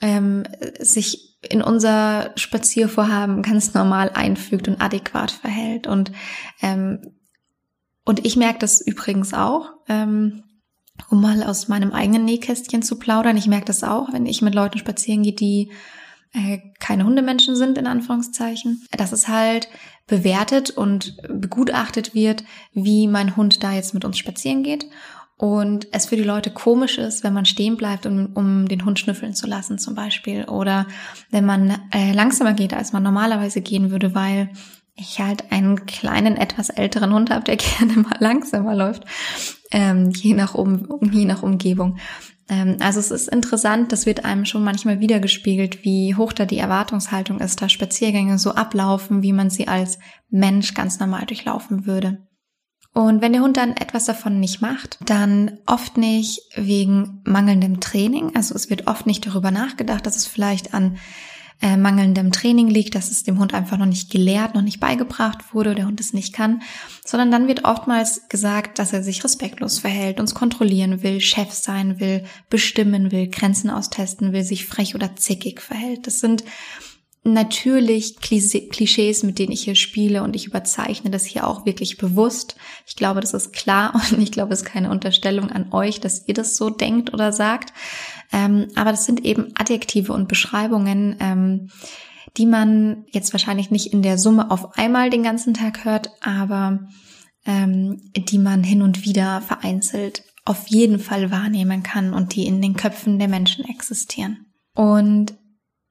ähm, 0.00 0.44
sich 0.78 1.38
in 1.50 1.62
unser 1.62 2.32
Spaziervorhaben 2.36 3.42
ganz 3.42 3.74
normal 3.74 4.10
einfügt 4.14 4.68
und 4.68 4.80
adäquat 4.80 5.30
verhält. 5.30 5.86
Und, 5.86 6.12
ähm, 6.62 7.14
und 8.04 8.24
ich 8.24 8.36
merke 8.36 8.58
das 8.58 8.80
übrigens 8.80 9.34
auch, 9.34 9.70
ähm, 9.88 10.44
um 11.10 11.20
mal 11.20 11.42
aus 11.42 11.68
meinem 11.68 11.92
eigenen 11.92 12.24
Nähkästchen 12.24 12.82
zu 12.82 12.98
plaudern. 12.98 13.36
Ich 13.36 13.46
merke 13.46 13.66
das 13.66 13.82
auch, 13.82 14.12
wenn 14.12 14.26
ich 14.26 14.42
mit 14.42 14.54
Leuten 14.54 14.78
spazieren 14.78 15.22
gehe, 15.22 15.32
die 15.32 15.72
keine 16.80 17.04
Hundemenschen 17.04 17.56
sind, 17.56 17.78
in 17.78 17.86
Anführungszeichen, 17.86 18.86
dass 18.90 19.12
es 19.12 19.28
halt 19.28 19.68
bewertet 20.06 20.70
und 20.70 21.16
begutachtet 21.28 22.14
wird, 22.14 22.44
wie 22.72 23.06
mein 23.06 23.36
Hund 23.36 23.62
da 23.62 23.72
jetzt 23.72 23.94
mit 23.94 24.04
uns 24.04 24.18
spazieren 24.18 24.62
geht. 24.62 24.86
Und 25.36 25.88
es 25.92 26.06
für 26.06 26.16
die 26.16 26.22
Leute 26.22 26.50
komisch 26.50 26.98
ist, 26.98 27.24
wenn 27.24 27.32
man 27.32 27.44
stehen 27.44 27.76
bleibt, 27.76 28.06
um, 28.06 28.30
um 28.34 28.68
den 28.68 28.84
Hund 28.84 28.98
schnüffeln 28.98 29.34
zu 29.34 29.46
lassen 29.46 29.78
zum 29.78 29.94
Beispiel. 29.94 30.44
Oder 30.44 30.86
wenn 31.30 31.44
man 31.44 31.76
äh, 31.92 32.12
langsamer 32.12 32.52
geht, 32.52 32.72
als 32.72 32.92
man 32.92 33.02
normalerweise 33.02 33.60
gehen 33.60 33.90
würde, 33.90 34.14
weil 34.14 34.50
ich 34.96 35.18
halt 35.18 35.50
einen 35.50 35.86
kleinen, 35.86 36.36
etwas 36.36 36.70
älteren 36.70 37.12
Hund 37.12 37.30
habe, 37.30 37.44
der 37.44 37.56
gerne 37.56 37.94
mal 37.94 38.16
langsamer 38.20 38.74
läuft, 38.74 39.04
ähm, 39.72 40.10
je, 40.10 40.34
nach 40.34 40.54
um, 40.54 41.00
je 41.12 41.24
nach 41.24 41.42
Umgebung. 41.42 41.98
Ähm, 42.48 42.76
also 42.80 43.00
es 43.00 43.10
ist 43.10 43.28
interessant, 43.28 43.92
das 43.92 44.06
wird 44.06 44.24
einem 44.24 44.44
schon 44.44 44.64
manchmal 44.64 45.00
wiedergespiegelt, 45.00 45.84
wie 45.84 46.14
hoch 46.14 46.32
da 46.32 46.44
die 46.44 46.58
Erwartungshaltung 46.58 47.40
ist, 47.40 47.62
da 47.62 47.68
Spaziergänge 47.68 48.38
so 48.38 48.52
ablaufen, 48.52 49.22
wie 49.22 49.32
man 49.32 49.50
sie 49.50 49.68
als 49.68 49.98
Mensch 50.30 50.74
ganz 50.74 51.00
normal 51.00 51.26
durchlaufen 51.26 51.86
würde. 51.86 52.26
Und 52.92 53.22
wenn 53.22 53.32
der 53.32 53.42
Hund 53.42 53.56
dann 53.56 53.76
etwas 53.76 54.04
davon 54.04 54.38
nicht 54.38 54.60
macht, 54.60 54.98
dann 55.04 55.58
oft 55.66 55.96
nicht 55.96 56.40
wegen 56.54 57.22
mangelndem 57.24 57.80
Training. 57.80 58.36
Also 58.36 58.54
es 58.54 58.70
wird 58.70 58.86
oft 58.86 59.04
nicht 59.04 59.26
darüber 59.26 59.50
nachgedacht, 59.50 60.06
dass 60.06 60.16
es 60.16 60.28
vielleicht 60.28 60.74
an 60.74 60.96
äh, 61.62 61.76
mangelndem 61.76 62.32
Training 62.32 62.68
liegt, 62.68 62.94
dass 62.94 63.10
es 63.10 63.22
dem 63.22 63.38
Hund 63.38 63.54
einfach 63.54 63.78
noch 63.78 63.86
nicht 63.86 64.10
gelehrt, 64.10 64.54
noch 64.54 64.62
nicht 64.62 64.80
beigebracht 64.80 65.54
wurde, 65.54 65.74
der 65.74 65.86
Hund 65.86 66.00
es 66.00 66.12
nicht 66.12 66.32
kann, 66.32 66.62
sondern 67.04 67.30
dann 67.30 67.48
wird 67.48 67.64
oftmals 67.64 68.28
gesagt, 68.28 68.78
dass 68.78 68.92
er 68.92 69.02
sich 69.02 69.24
respektlos 69.24 69.78
verhält, 69.78 70.20
uns 70.20 70.34
kontrollieren 70.34 71.02
will, 71.02 71.20
Chef 71.20 71.52
sein 71.52 72.00
will, 72.00 72.24
bestimmen 72.50 73.12
will, 73.12 73.28
Grenzen 73.28 73.70
austesten 73.70 74.32
will, 74.32 74.44
sich 74.44 74.66
frech 74.66 74.94
oder 74.94 75.16
zickig 75.16 75.60
verhält. 75.60 76.06
Das 76.06 76.20
sind 76.20 76.44
natürlich 77.24 78.16
Klischees, 78.20 79.22
mit 79.22 79.38
denen 79.38 79.52
ich 79.52 79.64
hier 79.64 79.74
spiele 79.74 80.22
und 80.22 80.36
ich 80.36 80.46
überzeichne 80.46 81.10
das 81.10 81.24
hier 81.24 81.46
auch 81.46 81.64
wirklich 81.64 81.96
bewusst. 81.96 82.56
Ich 82.86 82.96
glaube, 82.96 83.20
das 83.20 83.32
ist 83.32 83.52
klar 83.52 83.94
und 84.12 84.20
ich 84.20 84.30
glaube, 84.30 84.52
es 84.52 84.60
ist 84.60 84.66
keine 84.66 84.90
Unterstellung 84.90 85.50
an 85.50 85.72
euch, 85.72 86.00
dass 86.00 86.28
ihr 86.28 86.34
das 86.34 86.56
so 86.56 86.68
denkt 86.70 87.12
oder 87.14 87.32
sagt. 87.32 87.72
Ähm, 88.34 88.66
aber 88.74 88.90
das 88.90 89.04
sind 89.04 89.24
eben 89.24 89.52
Adjektive 89.54 90.12
und 90.12 90.26
Beschreibungen, 90.26 91.16
ähm, 91.20 91.68
die 92.36 92.46
man 92.46 93.04
jetzt 93.12 93.32
wahrscheinlich 93.32 93.70
nicht 93.70 93.92
in 93.92 94.02
der 94.02 94.18
Summe 94.18 94.50
auf 94.50 94.76
einmal 94.76 95.08
den 95.08 95.22
ganzen 95.22 95.54
Tag 95.54 95.84
hört, 95.84 96.10
aber 96.20 96.80
ähm, 97.46 98.02
die 98.16 98.38
man 98.38 98.64
hin 98.64 98.82
und 98.82 99.04
wieder 99.04 99.40
vereinzelt 99.40 100.24
auf 100.44 100.66
jeden 100.66 100.98
Fall 100.98 101.30
wahrnehmen 101.30 101.84
kann 101.84 102.12
und 102.12 102.34
die 102.34 102.46
in 102.46 102.60
den 102.60 102.74
Köpfen 102.74 103.18
der 103.20 103.28
Menschen 103.28 103.64
existieren. 103.64 104.46
Und 104.74 105.34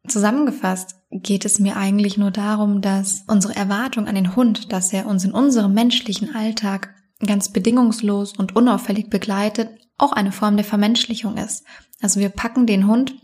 Zusammengefasst 0.08 0.96
geht 1.12 1.46
es 1.46 1.60
mir 1.60 1.78
eigentlich 1.78 2.18
nur 2.18 2.32
darum, 2.32 2.82
dass 2.82 3.24
unsere 3.28 3.56
Erwartung 3.56 4.08
an 4.08 4.16
den 4.16 4.36
Hund, 4.36 4.74
dass 4.74 4.92
er 4.92 5.08
uns 5.08 5.24
in 5.24 5.32
unserem 5.32 5.74
menschlichen 5.74 6.36
Alltag 6.36 6.94
ganz 7.26 7.50
bedingungslos 7.50 8.34
und 8.34 8.54
unauffällig 8.54 9.10
begleitet, 9.10 9.70
auch 9.98 10.12
eine 10.12 10.32
Form 10.32 10.56
der 10.56 10.66
Vermenschlichung 10.66 11.38
ist. 11.38 11.64
Also 12.02 12.20
wir 12.20 12.30
packen 12.30 12.66
den 12.66 12.88
Hund 12.88 13.16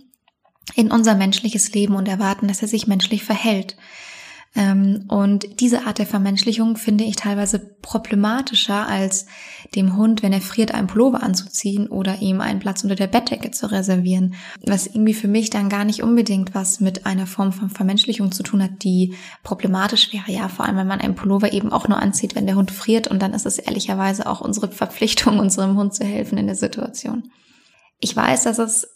in 0.76 0.92
unser 0.92 1.16
menschliches 1.16 1.74
Leben 1.74 1.96
und 1.96 2.08
erwarten, 2.08 2.48
dass 2.48 2.62
er 2.62 2.68
sich 2.68 2.88
menschlich 2.88 3.24
verhält. 3.24 3.76
Ähm, 4.56 5.06
und 5.08 5.60
diese 5.60 5.86
Art 5.86 6.00
der 6.00 6.08
Vermenschlichung 6.08 6.76
finde 6.76 7.04
ich 7.04 7.16
teilweise 7.16 7.60
problematischer 7.60 8.88
als 8.88 9.28
dem 9.76 9.96
Hund, 9.96 10.24
wenn 10.24 10.34
er 10.34 10.42
friert, 10.42 10.74
einen 10.74 10.88
Pullover 10.88 11.22
anzuziehen 11.22 11.88
oder 11.88 12.20
ihm 12.20 12.42
einen 12.42 12.60
Platz 12.60 12.84
unter 12.84 12.96
der 12.96 13.08
Bettdecke 13.08 13.52
zu 13.52 13.72
reservieren. 13.72 14.34
Was 14.66 14.88
irgendwie 14.88 15.14
für 15.14 15.28
mich 15.28 15.52
dann 15.52 15.70
gar 15.70 15.86
nicht 15.86 16.02
unbedingt 16.02 16.56
was 16.56 16.80
mit 16.80 17.06
einer 17.06 17.28
Form 17.28 17.52
von 17.52 17.70
Vermenschlichung 17.70 18.32
zu 18.32 18.42
tun 18.42 18.64
hat, 18.64 18.84
die 18.84 19.14
problematisch 19.44 20.12
wäre. 20.14 20.32
Ja, 20.32 20.50
vor 20.50 20.66
allem, 20.66 20.78
wenn 20.78 20.88
man 20.88 21.02
einen 21.02 21.16
Pullover 21.16 21.54
eben 21.54 21.72
auch 21.72 21.88
nur 21.88 22.00
anzieht, 22.00 22.36
wenn 22.36 22.48
der 22.48 22.56
Hund 22.56 22.72
friert. 22.72 23.08
Und 23.08 23.22
dann 23.22 23.34
ist 23.34 23.46
es 23.46 23.60
ehrlicherweise 23.60 24.26
auch 24.26 24.42
unsere 24.42 24.72
Verpflichtung, 24.72 25.38
unserem 25.40 25.78
Hund 25.78 25.94
zu 25.94 26.04
helfen 26.04 26.40
in 26.40 26.48
der 26.48 26.56
Situation. 26.56 27.32
Ich 28.00 28.16
weiß, 28.16 28.44
dass 28.44 28.58
es 28.58 28.88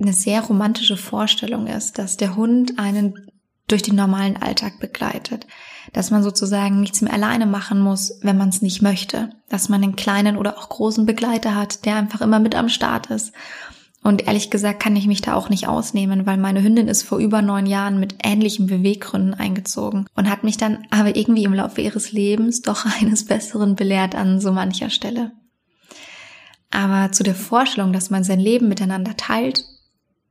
eine 0.00 0.12
sehr 0.12 0.42
romantische 0.42 0.96
Vorstellung 0.96 1.66
ist, 1.66 1.98
dass 1.98 2.16
der 2.16 2.36
Hund 2.36 2.78
einen 2.78 3.14
durch 3.70 3.82
den 3.82 3.96
normalen 3.96 4.36
Alltag 4.36 4.80
begleitet. 4.80 5.46
Dass 5.92 6.10
man 6.10 6.22
sozusagen 6.22 6.80
nichts 6.80 7.00
mehr 7.00 7.12
alleine 7.12 7.46
machen 7.46 7.80
muss, 7.80 8.18
wenn 8.22 8.36
man 8.36 8.50
es 8.50 8.62
nicht 8.62 8.82
möchte. 8.82 9.30
Dass 9.48 9.68
man 9.68 9.82
einen 9.82 9.96
kleinen 9.96 10.36
oder 10.36 10.58
auch 10.58 10.68
großen 10.68 11.06
Begleiter 11.06 11.54
hat, 11.54 11.84
der 11.84 11.96
einfach 11.96 12.20
immer 12.20 12.38
mit 12.38 12.54
am 12.54 12.68
Start 12.68 13.10
ist. 13.10 13.32
Und 14.02 14.26
ehrlich 14.26 14.50
gesagt 14.50 14.82
kann 14.82 14.96
ich 14.96 15.06
mich 15.06 15.20
da 15.20 15.34
auch 15.34 15.50
nicht 15.50 15.68
ausnehmen, 15.68 16.24
weil 16.24 16.38
meine 16.38 16.62
Hündin 16.62 16.88
ist 16.88 17.02
vor 17.02 17.18
über 17.18 17.42
neun 17.42 17.66
Jahren 17.66 18.00
mit 18.00 18.16
ähnlichen 18.24 18.66
Beweggründen 18.66 19.34
eingezogen 19.34 20.06
und 20.14 20.30
hat 20.30 20.42
mich 20.42 20.56
dann 20.56 20.86
aber 20.90 21.16
irgendwie 21.16 21.44
im 21.44 21.52
Laufe 21.52 21.82
ihres 21.82 22.10
Lebens 22.12 22.62
doch 22.62 22.86
eines 23.00 23.26
Besseren 23.26 23.76
belehrt 23.76 24.14
an 24.14 24.40
so 24.40 24.52
mancher 24.52 24.88
Stelle. 24.88 25.32
Aber 26.70 27.12
zu 27.12 27.22
der 27.22 27.34
Vorstellung, 27.34 27.92
dass 27.92 28.10
man 28.10 28.24
sein 28.24 28.40
Leben 28.40 28.68
miteinander 28.68 29.16
teilt 29.16 29.64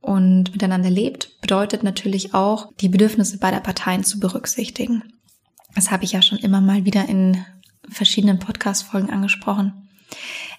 und 0.00 0.52
miteinander 0.52 0.90
lebt, 0.90 1.40
bedeutet 1.40 1.82
natürlich 1.82 2.34
auch, 2.34 2.72
die 2.80 2.88
Bedürfnisse 2.88 3.38
beider 3.38 3.60
Parteien 3.60 4.04
zu 4.04 4.18
berücksichtigen. 4.18 5.02
Das 5.74 5.90
habe 5.90 6.04
ich 6.04 6.12
ja 6.12 6.22
schon 6.22 6.38
immer 6.38 6.60
mal 6.60 6.84
wieder 6.84 7.08
in 7.08 7.44
verschiedenen 7.88 8.38
Podcast-Folgen 8.38 9.10
angesprochen. 9.10 9.88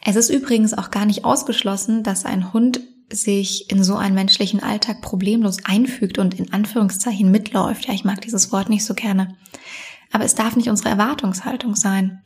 Es 0.06 0.16
ist 0.16 0.30
übrigens 0.30 0.74
auch 0.74 0.92
gar 0.92 1.06
nicht 1.06 1.26
ausgeschlossen, 1.26 2.04
dass 2.04 2.26
ein 2.26 2.54
Hund 2.54 2.82
sich 3.12 3.70
in 3.70 3.84
so 3.84 3.96
einen 3.96 4.16
menschlichen 4.16 4.64
Alltag 4.64 5.02
problemlos 5.02 5.66
einfügt 5.66 6.18
und 6.18 6.40
in 6.40 6.54
Anführungszeichen 6.54 7.30
mitläuft. 7.30 7.88
Ja, 7.88 7.94
ich 7.94 8.06
mag 8.06 8.22
dieses 8.22 8.52
Wort 8.52 8.70
nicht 8.70 8.86
so 8.86 8.94
gerne. 8.94 9.36
Aber 10.12 10.24
es 10.24 10.36
darf 10.36 10.56
nicht 10.56 10.70
unsere 10.70 10.90
Erwartungshaltung 10.90 11.76
sein. 11.76 12.22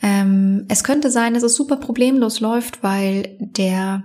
Ähm, 0.00 0.64
es 0.68 0.84
könnte 0.84 1.10
sein, 1.10 1.34
dass 1.34 1.42
es 1.42 1.54
super 1.54 1.76
problemlos 1.76 2.40
läuft, 2.40 2.82
weil 2.82 3.36
der 3.40 4.04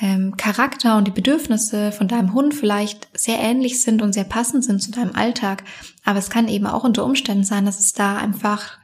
ähm, 0.00 0.36
Charakter 0.36 0.96
und 0.96 1.06
die 1.06 1.12
Bedürfnisse 1.12 1.92
von 1.92 2.08
deinem 2.08 2.32
Hund 2.32 2.54
vielleicht 2.54 3.08
sehr 3.18 3.38
ähnlich 3.38 3.82
sind 3.82 4.02
und 4.02 4.12
sehr 4.12 4.24
passend 4.24 4.64
sind 4.64 4.80
zu 4.80 4.90
deinem 4.90 5.14
Alltag. 5.14 5.64
Aber 6.04 6.18
es 6.18 6.30
kann 6.30 6.48
eben 6.48 6.66
auch 6.66 6.84
unter 6.84 7.04
Umständen 7.04 7.44
sein, 7.44 7.66
dass 7.66 7.80
es 7.80 7.92
da 7.92 8.16
einfach 8.16 8.78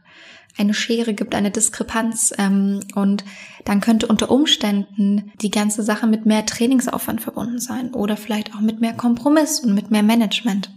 eine 0.57 0.75
Schere 0.75 1.15
gibt, 1.15 1.35
eine 1.35 1.51
Diskrepanz 1.51 2.33
ähm, 2.39 2.81
und 2.95 3.25
dann 3.65 3.81
könnte 3.81 4.07
unter 4.07 4.31
Umständen 4.31 5.33
die 5.41 5.51
ganze 5.51 5.83
Sache 5.83 6.07
mit 6.07 6.27
mehr 6.27 6.47
Trainingsaufwand 6.47 7.21
verbunden 7.21 7.59
sein 7.59 7.93
oder 7.93 8.17
vielleicht 8.17 8.55
auch 8.55 8.61
mit 8.61 8.81
mehr 8.81 8.93
Kompromiss 8.93 9.61
und 9.61 9.75
mit 9.75 9.91
mehr 9.91 10.03
Management. 10.03 10.71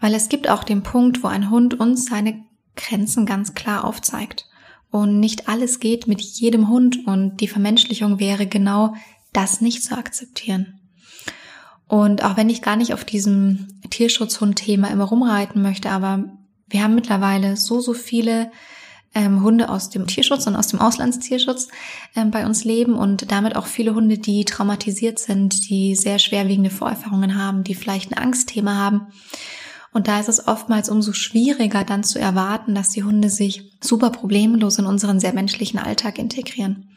Weil 0.00 0.14
es 0.14 0.28
gibt 0.28 0.48
auch 0.48 0.64
den 0.64 0.82
Punkt, 0.82 1.22
wo 1.22 1.28
ein 1.28 1.50
Hund 1.50 1.78
uns 1.80 2.06
seine 2.06 2.44
Grenzen 2.76 3.26
ganz 3.26 3.54
klar 3.54 3.84
aufzeigt. 3.84 4.46
Und 4.90 5.18
nicht 5.18 5.48
alles 5.48 5.80
geht 5.80 6.06
mit 6.06 6.20
jedem 6.20 6.68
Hund 6.68 7.04
und 7.06 7.38
die 7.40 7.48
Vermenschlichung 7.48 8.20
wäre 8.20 8.46
genau 8.46 8.94
das 9.34 9.60
nicht 9.60 9.84
zu 9.84 9.96
akzeptieren. 9.96 10.80
Und 11.86 12.24
auch 12.24 12.38
wenn 12.38 12.48
ich 12.48 12.62
gar 12.62 12.76
nicht 12.76 12.94
auf 12.94 13.04
diesem 13.04 13.68
Tierschutzhund-Thema 13.90 14.88
immer 14.88 15.04
rumreiten 15.04 15.60
möchte, 15.60 15.90
aber 15.90 16.24
wir 16.68 16.82
haben 16.82 16.94
mittlerweile 16.94 17.56
so, 17.56 17.80
so 17.80 17.92
viele 17.92 18.50
ähm, 19.14 19.42
Hunde 19.42 19.68
aus 19.68 19.90
dem 19.90 20.06
Tierschutz 20.06 20.46
und 20.46 20.56
aus 20.56 20.68
dem 20.68 20.80
Auslandstierschutz 20.80 21.68
ähm, 22.16 22.30
bei 22.30 22.46
uns 22.46 22.64
leben 22.64 22.94
und 22.94 23.30
damit 23.30 23.54
auch 23.54 23.66
viele 23.66 23.94
Hunde, 23.94 24.18
die 24.18 24.44
traumatisiert 24.44 25.18
sind, 25.18 25.68
die 25.68 25.94
sehr 25.94 26.18
schwerwiegende 26.18 26.70
Vorerfahrungen 26.70 27.40
haben, 27.40 27.64
die 27.64 27.74
vielleicht 27.74 28.10
ein 28.10 28.18
Angstthema 28.18 28.74
haben. 28.74 29.08
Und 29.92 30.08
da 30.08 30.18
ist 30.18 30.28
es 30.28 30.48
oftmals 30.48 30.88
umso 30.88 31.12
schwieriger 31.12 31.84
dann 31.84 32.02
zu 32.02 32.18
erwarten, 32.18 32.74
dass 32.74 32.90
die 32.90 33.04
Hunde 33.04 33.30
sich 33.30 33.70
super 33.80 34.10
problemlos 34.10 34.78
in 34.78 34.86
unseren 34.86 35.20
sehr 35.20 35.32
menschlichen 35.32 35.78
Alltag 35.78 36.18
integrieren. 36.18 36.88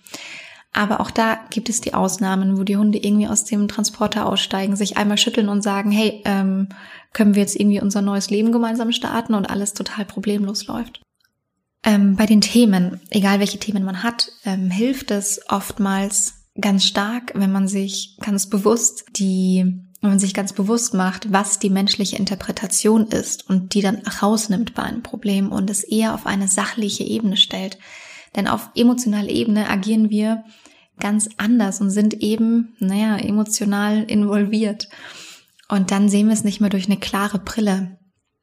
Aber 0.78 1.00
auch 1.00 1.10
da 1.10 1.40
gibt 1.50 1.70
es 1.70 1.82
die 1.82 1.96
Ausnahmen, 1.96 2.56
wo 2.60 2.64
die 2.64 2.78
Hunde 2.78 3.00
irgendwie 3.00 3.28
aus 3.28 3.46
dem 3.46 3.68
Transporter 3.68 4.28
aussteigen, 4.28 4.76
sich 4.76 4.96
einmal 4.96 5.18
schütteln 5.18 5.50
und 5.50 5.64
sagen, 5.64 5.90
hey, 5.90 6.22
ähm, 6.24 6.70
können 7.14 7.34
wir 7.34 7.42
jetzt 7.42 7.60
irgendwie 7.60 7.82
unser 7.82 8.04
neues 8.04 8.30
Leben 8.30 8.52
gemeinsam 8.52 8.92
starten 8.92 9.34
und 9.34 9.50
alles 9.50 9.74
total 9.74 10.06
problemlos 10.06 10.68
läuft. 10.68 11.02
Ähm, 11.84 12.16
bei 12.16 12.28
den 12.28 12.42
Themen, 12.42 13.02
egal 13.10 13.40
welche 13.40 13.58
Themen 13.58 13.84
man 13.84 14.04
hat, 14.04 14.30
ähm, 14.46 14.70
hilft 14.70 15.10
es 15.10 15.42
oftmals 15.50 16.46
ganz 16.62 16.86
stark, 16.86 17.32
wenn 17.34 17.52
man 17.52 17.68
sich 17.68 18.16
ganz 18.22 18.48
bewusst 18.48 19.06
die 19.16 19.84
wenn 20.00 20.12
man 20.12 20.20
sich 20.20 20.36
ganz 20.36 20.54
bewusst 20.54 20.94
macht, 20.94 21.34
was 21.34 21.58
die 21.58 21.72
menschliche 21.72 22.18
Interpretation 22.18 23.08
ist 23.08 23.50
und 23.50 23.74
die 23.74 23.82
dann 23.82 24.04
rausnimmt 24.22 24.76
bei 24.76 24.84
einem 24.84 25.02
Problem 25.02 25.52
und 25.52 25.72
es 25.72 25.84
eher 25.84 26.14
auf 26.14 26.28
eine 26.28 26.48
sachliche 26.48 27.04
Ebene 27.04 27.36
stellt. 27.36 27.80
Denn 28.38 28.48
auf 28.48 28.70
emotionaler 28.76 29.30
Ebene 29.30 29.70
agieren 29.70 30.10
wir 30.10 30.46
ganz 31.00 31.28
anders 31.38 31.82
und 31.82 31.90
sind 31.90 32.14
eben, 32.14 32.76
naja, 32.80 33.18
emotional 33.18 34.04
involviert. 34.04 34.88
Und 35.68 35.92
dann 35.92 36.08
sehen 36.08 36.28
wir 36.28 36.34
es 36.34 36.44
nicht 36.44 36.62
mehr 36.62 36.70
durch 36.70 36.86
eine 36.86 36.98
klare 36.98 37.40
Brille. 37.40 37.98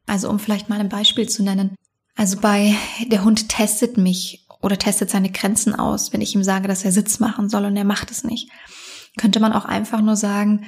Also 0.07 0.29
um 0.29 0.39
vielleicht 0.39 0.69
mal 0.69 0.81
ein 0.81 0.89
Beispiel 0.91 1.29
zu 1.29 1.43
nennen. 1.43 1.75
Also 2.17 2.39
bei 2.41 2.75
der 3.07 3.25
Hund 3.25 3.49
testet 3.49 3.97
mich 3.97 4.47
oder 4.61 4.79
testet 4.79 5.11
seine 5.11 5.31
Grenzen 5.31 5.75
aus, 5.75 6.13
wenn 6.13 6.21
ich 6.21 6.35
ihm 6.35 6.45
sage, 6.45 6.69
dass 6.69 6.85
er 6.85 6.93
Sitz 6.93 7.19
machen 7.21 7.49
soll 7.49 7.65
und 7.65 7.77
er 7.77 7.85
macht 7.85 8.11
es 8.11 8.25
nicht. 8.25 8.51
Könnte 9.17 9.41
man 9.41 9.53
auch 9.53 9.65
einfach 9.65 10.01
nur 10.01 10.17
sagen, 10.17 10.67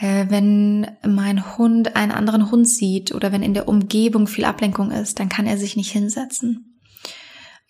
äh, 0.00 0.26
wenn 0.28 0.86
mein 1.06 1.56
Hund 1.56 1.96
einen 1.96 2.12
anderen 2.12 2.50
Hund 2.50 2.68
sieht 2.68 3.14
oder 3.14 3.32
wenn 3.32 3.42
in 3.42 3.54
der 3.54 3.68
Umgebung 3.68 4.26
viel 4.26 4.44
Ablenkung 4.44 4.90
ist, 4.90 5.18
dann 5.18 5.28
kann 5.28 5.46
er 5.46 5.58
sich 5.58 5.76
nicht 5.76 5.90
hinsetzen. 5.90 6.69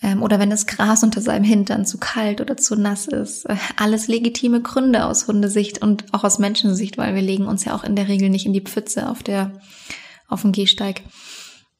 Ähm, 0.03 0.23
oder 0.23 0.39
wenn 0.39 0.51
das 0.51 0.67
Gras 0.67 1.03
unter 1.03 1.21
seinem 1.21 1.45
Hintern 1.45 1.85
zu 1.85 1.99
kalt 1.99 2.41
oder 2.41 2.57
zu 2.57 2.77
nass 2.77 3.07
ist. 3.07 3.45
Äh, 3.47 3.57
alles 3.77 4.09
legitime 4.09 4.63
Gründe 4.63 5.05
aus 5.05 5.27
Hundesicht 5.27 5.83
und 5.83 6.05
auch 6.13 6.25
aus 6.25 6.39
Menschensicht, 6.39 6.99
weil 6.99 7.15
wir 7.15 7.23
legen 7.23 7.47
uns 7.47 7.65
ja 7.65 7.75
auch 7.75 7.85
in 7.85 7.97
der 7.97 8.09
Regel 8.09 8.31
nicht 8.31 8.47
in 8.47 8.53
die 8.53 8.63
Pfütze 8.63 9.09
auf 9.09 9.23
der, 9.23 9.53
auf 10.29 10.43
dem 10.43 10.53
Gehsteig. 10.53 11.03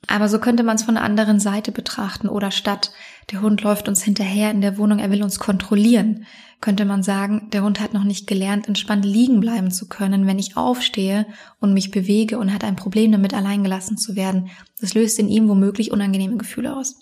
Aber 0.07 0.29
so 0.29 0.39
könnte 0.39 0.63
man 0.63 0.77
es 0.77 0.83
von 0.83 0.95
der 0.95 1.05
anderen 1.05 1.41
Seite 1.41 1.73
betrachten 1.73 2.29
oder 2.29 2.51
statt 2.51 2.91
der 3.31 3.43
Hund 3.43 3.63
läuft 3.63 3.87
uns 3.89 4.03
hinterher 4.03 4.51
in 4.51 4.61
der 4.61 4.79
Wohnung, 4.79 4.99
er 4.99 5.11
will 5.11 5.23
uns 5.23 5.39
kontrollieren, 5.39 6.27
könnte 6.61 6.85
man 6.85 7.03
sagen, 7.03 7.49
der 7.53 7.63
Hund 7.63 7.81
hat 7.81 7.95
noch 7.95 8.05
nicht 8.05 8.27
gelernt, 8.27 8.67
entspannt 8.67 9.05
liegen 9.05 9.41
bleiben 9.41 9.71
zu 9.71 9.89
können, 9.89 10.27
wenn 10.27 10.39
ich 10.39 10.57
aufstehe 10.57 11.27
und 11.61 11.75
mich 11.75 11.91
bewege 11.91 12.39
und 12.39 12.53
hat 12.53 12.65
ein 12.65 12.77
Problem 12.77 13.13
damit, 13.13 13.35
allein 13.35 13.63
gelassen 13.63 13.99
zu 13.99 14.17
werden. 14.17 14.49
Das 14.81 14.95
löst 14.95 15.19
in 15.19 15.29
ihm 15.29 15.49
womöglich 15.49 15.93
unangenehme 15.93 16.39
Gefühle 16.39 16.77
aus. 16.77 16.97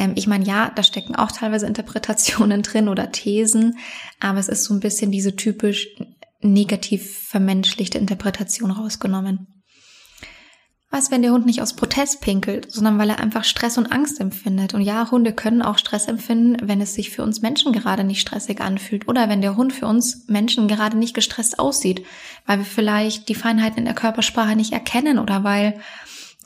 Ähm, 0.00 0.12
ich 0.16 0.26
meine, 0.26 0.46
ja, 0.46 0.72
da 0.74 0.82
stecken 0.82 1.14
auch 1.14 1.30
teilweise 1.30 1.66
Interpretationen 1.66 2.62
drin 2.64 2.88
oder 2.88 3.12
Thesen, 3.12 3.76
aber 4.18 4.38
es 4.38 4.48
ist 4.48 4.64
so 4.64 4.72
ein 4.72 4.80
bisschen 4.80 5.12
diese 5.12 5.36
typisch 5.36 5.88
negativ 6.40 7.28
vermenschlichte 7.28 7.98
Interpretation 7.98 8.70
rausgenommen. 8.70 9.46
Was, 10.92 11.12
wenn 11.12 11.22
der 11.22 11.30
Hund 11.32 11.46
nicht 11.46 11.62
aus 11.62 11.76
Protest 11.76 12.20
pinkelt, 12.20 12.72
sondern 12.72 12.98
weil 12.98 13.10
er 13.10 13.20
einfach 13.20 13.44
Stress 13.44 13.78
und 13.78 13.92
Angst 13.92 14.20
empfindet? 14.20 14.74
Und 14.74 14.80
ja, 14.80 15.08
Hunde 15.08 15.32
können 15.32 15.62
auch 15.62 15.78
Stress 15.78 16.08
empfinden, 16.08 16.56
wenn 16.66 16.80
es 16.80 16.94
sich 16.94 17.10
für 17.10 17.22
uns 17.22 17.42
Menschen 17.42 17.72
gerade 17.72 18.02
nicht 18.02 18.20
stressig 18.20 18.60
anfühlt 18.60 19.06
oder 19.06 19.28
wenn 19.28 19.42
der 19.42 19.56
Hund 19.56 19.72
für 19.72 19.86
uns 19.86 20.26
Menschen 20.28 20.66
gerade 20.66 20.96
nicht 20.96 21.14
gestresst 21.14 21.58
aussieht, 21.60 22.04
weil 22.46 22.58
wir 22.58 22.64
vielleicht 22.64 23.28
die 23.28 23.36
Feinheiten 23.36 23.78
in 23.78 23.84
der 23.84 23.94
Körpersprache 23.94 24.56
nicht 24.56 24.72
erkennen 24.72 25.18
oder 25.18 25.44
weil 25.44 25.78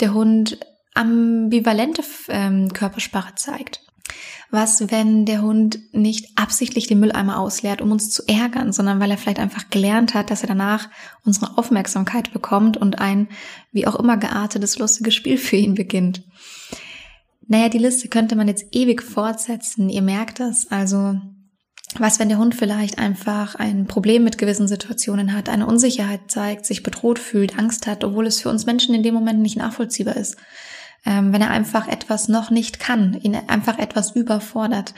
der 0.00 0.12
Hund 0.12 0.58
ambivalente 0.94 2.02
ähm, 2.28 2.72
Körpersprache 2.72 3.34
zeigt. 3.34 3.80
Was, 4.50 4.92
wenn 4.92 5.24
der 5.24 5.42
Hund 5.42 5.80
nicht 5.92 6.38
absichtlich 6.38 6.86
den 6.86 7.00
Mülleimer 7.00 7.40
ausleert, 7.40 7.80
um 7.80 7.90
uns 7.90 8.10
zu 8.10 8.22
ärgern, 8.28 8.72
sondern 8.72 9.00
weil 9.00 9.10
er 9.10 9.18
vielleicht 9.18 9.40
einfach 9.40 9.70
gelernt 9.70 10.14
hat, 10.14 10.30
dass 10.30 10.42
er 10.42 10.48
danach 10.48 10.88
unsere 11.24 11.58
Aufmerksamkeit 11.58 12.32
bekommt 12.32 12.76
und 12.76 13.00
ein 13.00 13.28
wie 13.72 13.86
auch 13.86 13.96
immer 13.96 14.16
geartetes, 14.16 14.78
lustiges 14.78 15.14
Spiel 15.14 15.38
für 15.38 15.56
ihn 15.56 15.74
beginnt? 15.74 16.22
Naja, 17.48 17.68
die 17.68 17.78
Liste 17.78 18.08
könnte 18.08 18.36
man 18.36 18.46
jetzt 18.46 18.66
ewig 18.72 19.02
fortsetzen. 19.02 19.88
Ihr 19.88 20.02
merkt 20.02 20.38
das. 20.38 20.70
Also, 20.70 21.16
was, 21.98 22.18
wenn 22.18 22.28
der 22.28 22.38
Hund 22.38 22.54
vielleicht 22.54 22.98
einfach 22.98 23.54
ein 23.56 23.86
Problem 23.86 24.22
mit 24.22 24.38
gewissen 24.38 24.68
Situationen 24.68 25.34
hat, 25.34 25.48
eine 25.48 25.66
Unsicherheit 25.66 26.30
zeigt, 26.30 26.64
sich 26.64 26.82
bedroht 26.82 27.18
fühlt, 27.18 27.58
Angst 27.58 27.86
hat, 27.86 28.04
obwohl 28.04 28.26
es 28.26 28.40
für 28.40 28.50
uns 28.50 28.66
Menschen 28.66 28.94
in 28.94 29.02
dem 29.02 29.14
Moment 29.14 29.40
nicht 29.40 29.56
nachvollziehbar 29.56 30.16
ist 30.16 30.36
wenn 31.04 31.40
er 31.40 31.50
einfach 31.50 31.86
etwas 31.86 32.28
noch 32.28 32.50
nicht 32.50 32.80
kann, 32.80 33.14
ihn 33.20 33.34
einfach 33.34 33.78
etwas 33.78 34.12
überfordert 34.12 34.94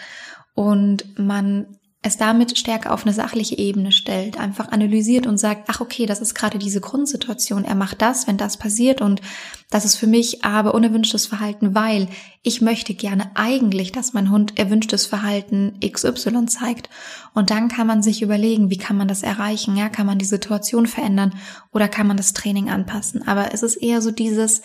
und 0.54 1.18
man 1.18 1.66
es 2.02 2.16
damit 2.16 2.56
stärker 2.56 2.92
auf 2.92 3.04
eine 3.04 3.12
sachliche 3.12 3.58
Ebene 3.58 3.90
stellt, 3.90 4.38
einfach 4.38 4.70
analysiert 4.70 5.26
und 5.26 5.38
sagt, 5.38 5.64
ach 5.66 5.80
okay, 5.80 6.06
das 6.06 6.20
ist 6.20 6.34
gerade 6.34 6.58
diese 6.58 6.80
Grundsituation, 6.80 7.64
er 7.64 7.74
macht 7.74 8.00
das, 8.00 8.28
wenn 8.28 8.36
das 8.36 8.56
passiert 8.56 9.00
und 9.00 9.20
das 9.70 9.84
ist 9.84 9.96
für 9.96 10.06
mich 10.06 10.44
aber 10.44 10.74
unerwünschtes 10.74 11.26
Verhalten, 11.26 11.74
weil 11.74 12.08
ich 12.42 12.60
möchte 12.60 12.94
gerne 12.94 13.32
eigentlich, 13.34 13.90
dass 13.90 14.12
mein 14.12 14.30
Hund 14.30 14.56
erwünschtes 14.58 15.06
Verhalten 15.06 15.80
XY 15.84 16.46
zeigt. 16.46 16.88
Und 17.34 17.50
dann 17.50 17.66
kann 17.66 17.88
man 17.88 18.00
sich 18.00 18.22
überlegen, 18.22 18.70
wie 18.70 18.78
kann 18.78 18.96
man 18.96 19.08
das 19.08 19.24
erreichen? 19.24 19.76
Ja, 19.76 19.88
kann 19.88 20.06
man 20.06 20.18
die 20.18 20.24
Situation 20.24 20.86
verändern 20.86 21.34
oder 21.72 21.88
kann 21.88 22.06
man 22.06 22.16
das 22.16 22.32
Training 22.32 22.70
anpassen? 22.70 23.26
Aber 23.26 23.52
es 23.52 23.64
ist 23.64 23.76
eher 23.76 24.00
so 24.00 24.12
dieses 24.12 24.62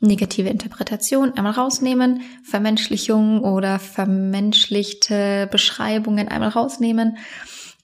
negative 0.00 0.48
Interpretation 0.48 1.32
einmal 1.34 1.52
rausnehmen, 1.52 2.22
Vermenschlichung 2.42 3.44
oder 3.44 3.78
vermenschlichte 3.78 5.48
Beschreibungen 5.52 6.26
einmal 6.26 6.50
rausnehmen 6.50 7.16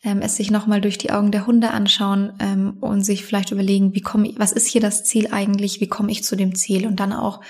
ähm, 0.06 0.22
es 0.22 0.36
sich 0.36 0.50
nochmal 0.50 0.80
durch 0.80 0.96
die 0.96 1.10
Augen 1.10 1.32
der 1.32 1.46
Hunde 1.46 1.72
anschauen 1.72 2.32
ähm, 2.38 2.78
und 2.80 3.02
sich 3.02 3.24
vielleicht 3.24 3.50
überlegen, 3.50 3.94
wie 3.94 4.00
komme 4.00 4.32
was 4.36 4.52
ist 4.52 4.66
hier 4.66 4.80
das 4.80 5.04
Ziel 5.04 5.28
eigentlich, 5.32 5.80
wie 5.80 5.88
komme 5.88 6.12
ich 6.12 6.24
zu 6.24 6.36
dem 6.36 6.54
Ziel 6.54 6.86
und 6.86 7.00
dann 7.00 7.12
auch 7.12 7.40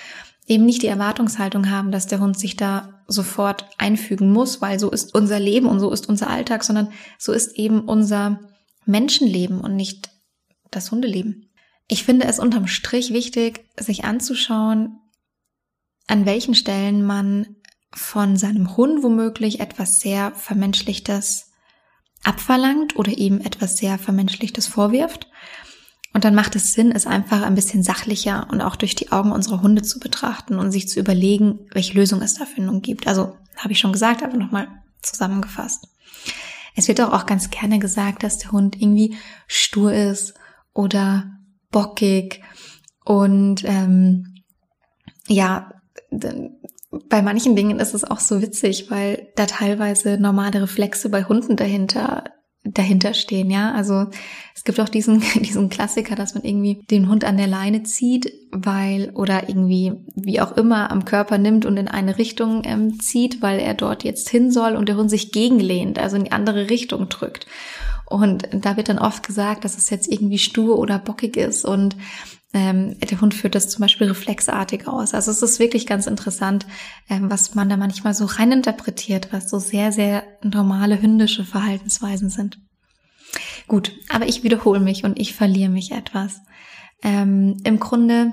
eben 0.47 0.65
nicht 0.65 0.83
die 0.83 0.89
Erwartungshaltung 0.89 1.71
haben, 1.71 1.93
dass 1.93 2.07
der 2.07 2.21
Hund 2.21 2.39
sich 2.39 2.57
da 2.57 3.05
sofort 3.07 3.67
einfügen 3.79 4.33
muss, 4.33 4.63
weil 4.63 4.81
so 4.81 4.91
ist 4.91 5.15
unser 5.15 5.39
Leben 5.39 5.67
und 5.67 5.81
so 5.81 5.93
ist 5.93 6.09
unser 6.09 6.31
Alltag, 6.31 6.65
sondern 6.65 6.89
so 7.19 7.33
ist 7.33 7.57
eben 7.57 7.81
unser 7.81 8.41
Menschenleben 8.87 9.61
und 9.61 9.77
nicht 9.77 10.11
das 10.71 10.91
Hundeleben. 10.91 11.51
Ich 11.89 12.05
finde 12.05 12.27
es 12.27 12.39
unterm 12.39 12.67
Strich 12.67 13.13
wichtig, 13.13 13.65
sich 13.79 14.05
anzuschauen, 14.05 14.99
an 16.07 16.25
welchen 16.25 16.55
Stellen 16.55 17.05
man 17.05 17.57
von 17.93 18.37
seinem 18.37 18.77
Hund 18.77 19.03
womöglich 19.03 19.61
etwas 19.61 20.01
sehr 20.01 20.33
Vermenschlichtes 20.33 21.53
abverlangt 22.27 22.97
oder 22.97 23.13
ihm 23.13 23.41
etwas 23.41 23.77
sehr 23.77 23.99
Vermenschlichtes 23.99 24.67
vorwirft. 24.67 25.29
Und 26.13 26.25
dann 26.25 26.35
macht 26.35 26.57
es 26.57 26.73
Sinn, 26.73 26.93
es 26.93 27.07
einfach 27.07 27.43
ein 27.43 27.55
bisschen 27.55 27.83
sachlicher 27.83 28.49
und 28.51 28.63
auch 28.63 28.77
durch 28.77 28.95
die 28.95 29.13
Augen 29.13 29.33
unserer 29.33 29.61
Hunde 29.61 29.83
zu 29.83 30.01
betrachten 30.01 30.59
und 30.59 30.73
sich 30.73 30.89
zu 30.89 30.99
überlegen, 30.99 31.67
welche 31.73 31.95
Lösung 31.95 32.23
es 32.23 32.35
dafür 32.35 32.65
nun 32.65 32.81
gibt. 32.81 33.07
Also 33.07 33.37
habe 33.57 33.73
ich 33.73 33.79
schon 33.79 33.93
gesagt, 33.93 34.23
aber 34.23 34.37
nochmal 34.37 34.69
zusammengefasst. 35.03 35.89
Es 36.75 36.89
wird 36.89 37.01
auch 37.01 37.27
ganz 37.27 37.51
gerne 37.51 37.79
gesagt, 37.79 38.23
dass 38.23 38.39
der 38.39 38.53
Hund 38.53 38.81
irgendwie 38.81 39.17
stur 39.47 39.93
ist 39.93 40.35
oder 40.73 41.31
bockig 41.71 42.43
und 43.05 43.63
ähm, 43.65 44.43
ja, 45.29 45.71
bei 47.09 47.23
manchen 47.23 47.57
Dingen 47.57 47.79
ist 47.79 47.95
es 47.95 48.05
auch 48.05 48.21
so 48.21 48.43
witzig, 48.43 48.91
weil 48.91 49.29
da 49.37 49.47
teilweise 49.47 50.19
normale 50.19 50.63
Reflexe 50.63 51.09
bei 51.09 51.25
Hunden 51.25 51.57
dahinter 51.57 52.25
dahinter 52.75 53.15
stehen, 53.15 53.51
ja. 53.51 53.73
Also 53.73 54.07
es 54.55 54.65
gibt 54.65 54.81
auch 54.81 54.89
diesen, 54.89 55.21
diesen 55.37 55.69
Klassiker, 55.69 56.17
dass 56.17 56.35
man 56.35 56.45
irgendwie 56.45 56.83
den 56.91 57.09
Hund 57.09 57.25
an 57.25 57.37
der 57.37 57.47
Leine 57.47 57.83
zieht, 57.83 58.33
weil, 58.51 59.11
oder 59.11 59.49
irgendwie, 59.49 59.93
wie 60.15 60.41
auch 60.41 60.57
immer, 60.57 60.91
am 60.91 61.05
Körper 61.05 61.39
nimmt 61.39 61.67
und 61.67 61.77
in 61.77 61.89
eine 61.89 62.19
Richtung 62.19 62.63
ähm, 62.65 63.01
zieht, 63.01 63.43
weil 63.43 63.61
er 63.61 63.75
dort 63.75 64.05
jetzt 64.05 64.29
hin 64.29 64.51
soll 64.51 64.75
und 64.77 64.89
der 64.89 64.97
Hund 64.97 65.11
sich 65.11 65.33
gegenlehnt, 65.33 65.99
also 65.99 66.17
in 66.17 66.25
die 66.25 66.33
andere 66.33 66.71
Richtung 66.71 67.09
drückt. 67.09 67.47
Und 68.09 68.49
da 68.53 68.77
wird 68.77 68.89
dann 68.89 69.01
oft 69.01 69.27
gesagt, 69.27 69.65
dass 69.65 69.77
es 69.77 69.91
jetzt 69.91 70.11
irgendwie 70.11 70.39
stur 70.39 70.79
oder 70.79 70.99
bockig 70.99 71.37
ist 71.37 71.65
und 71.65 71.97
ähm, 72.57 72.99
der 73.01 73.21
Hund 73.21 73.35
führt 73.35 73.55
das 73.55 73.69
zum 73.69 73.83
Beispiel 73.83 74.07
reflexartig 74.07 74.89
aus. 74.89 75.13
Also 75.13 75.31
es 75.31 75.43
ist 75.43 75.59
wirklich 75.59 75.87
ganz 75.87 76.07
interessant, 76.07 76.67
ähm, 77.11 77.31
was 77.31 77.55
man 77.55 77.69
da 77.69 77.77
manchmal 77.77 78.15
so 78.15 78.25
reininterpretiert, 78.25 79.31
was 79.31 79.51
so 79.51 79.59
sehr, 79.59 79.93
sehr 79.93 80.23
normale 80.43 81.03
hündische 81.03 81.45
Verhaltensweisen 81.45 82.31
sind. 82.31 82.59
Gut, 83.69 83.93
aber 84.09 84.27
ich 84.27 84.43
wiederhole 84.43 84.81
mich 84.81 85.05
und 85.05 85.21
ich 85.21 85.35
verliere 85.35 85.69
mich 85.69 85.93
etwas. 85.93 86.41
Ähm, 87.03 87.59
Im 87.65 87.79
Grunde 87.79 88.33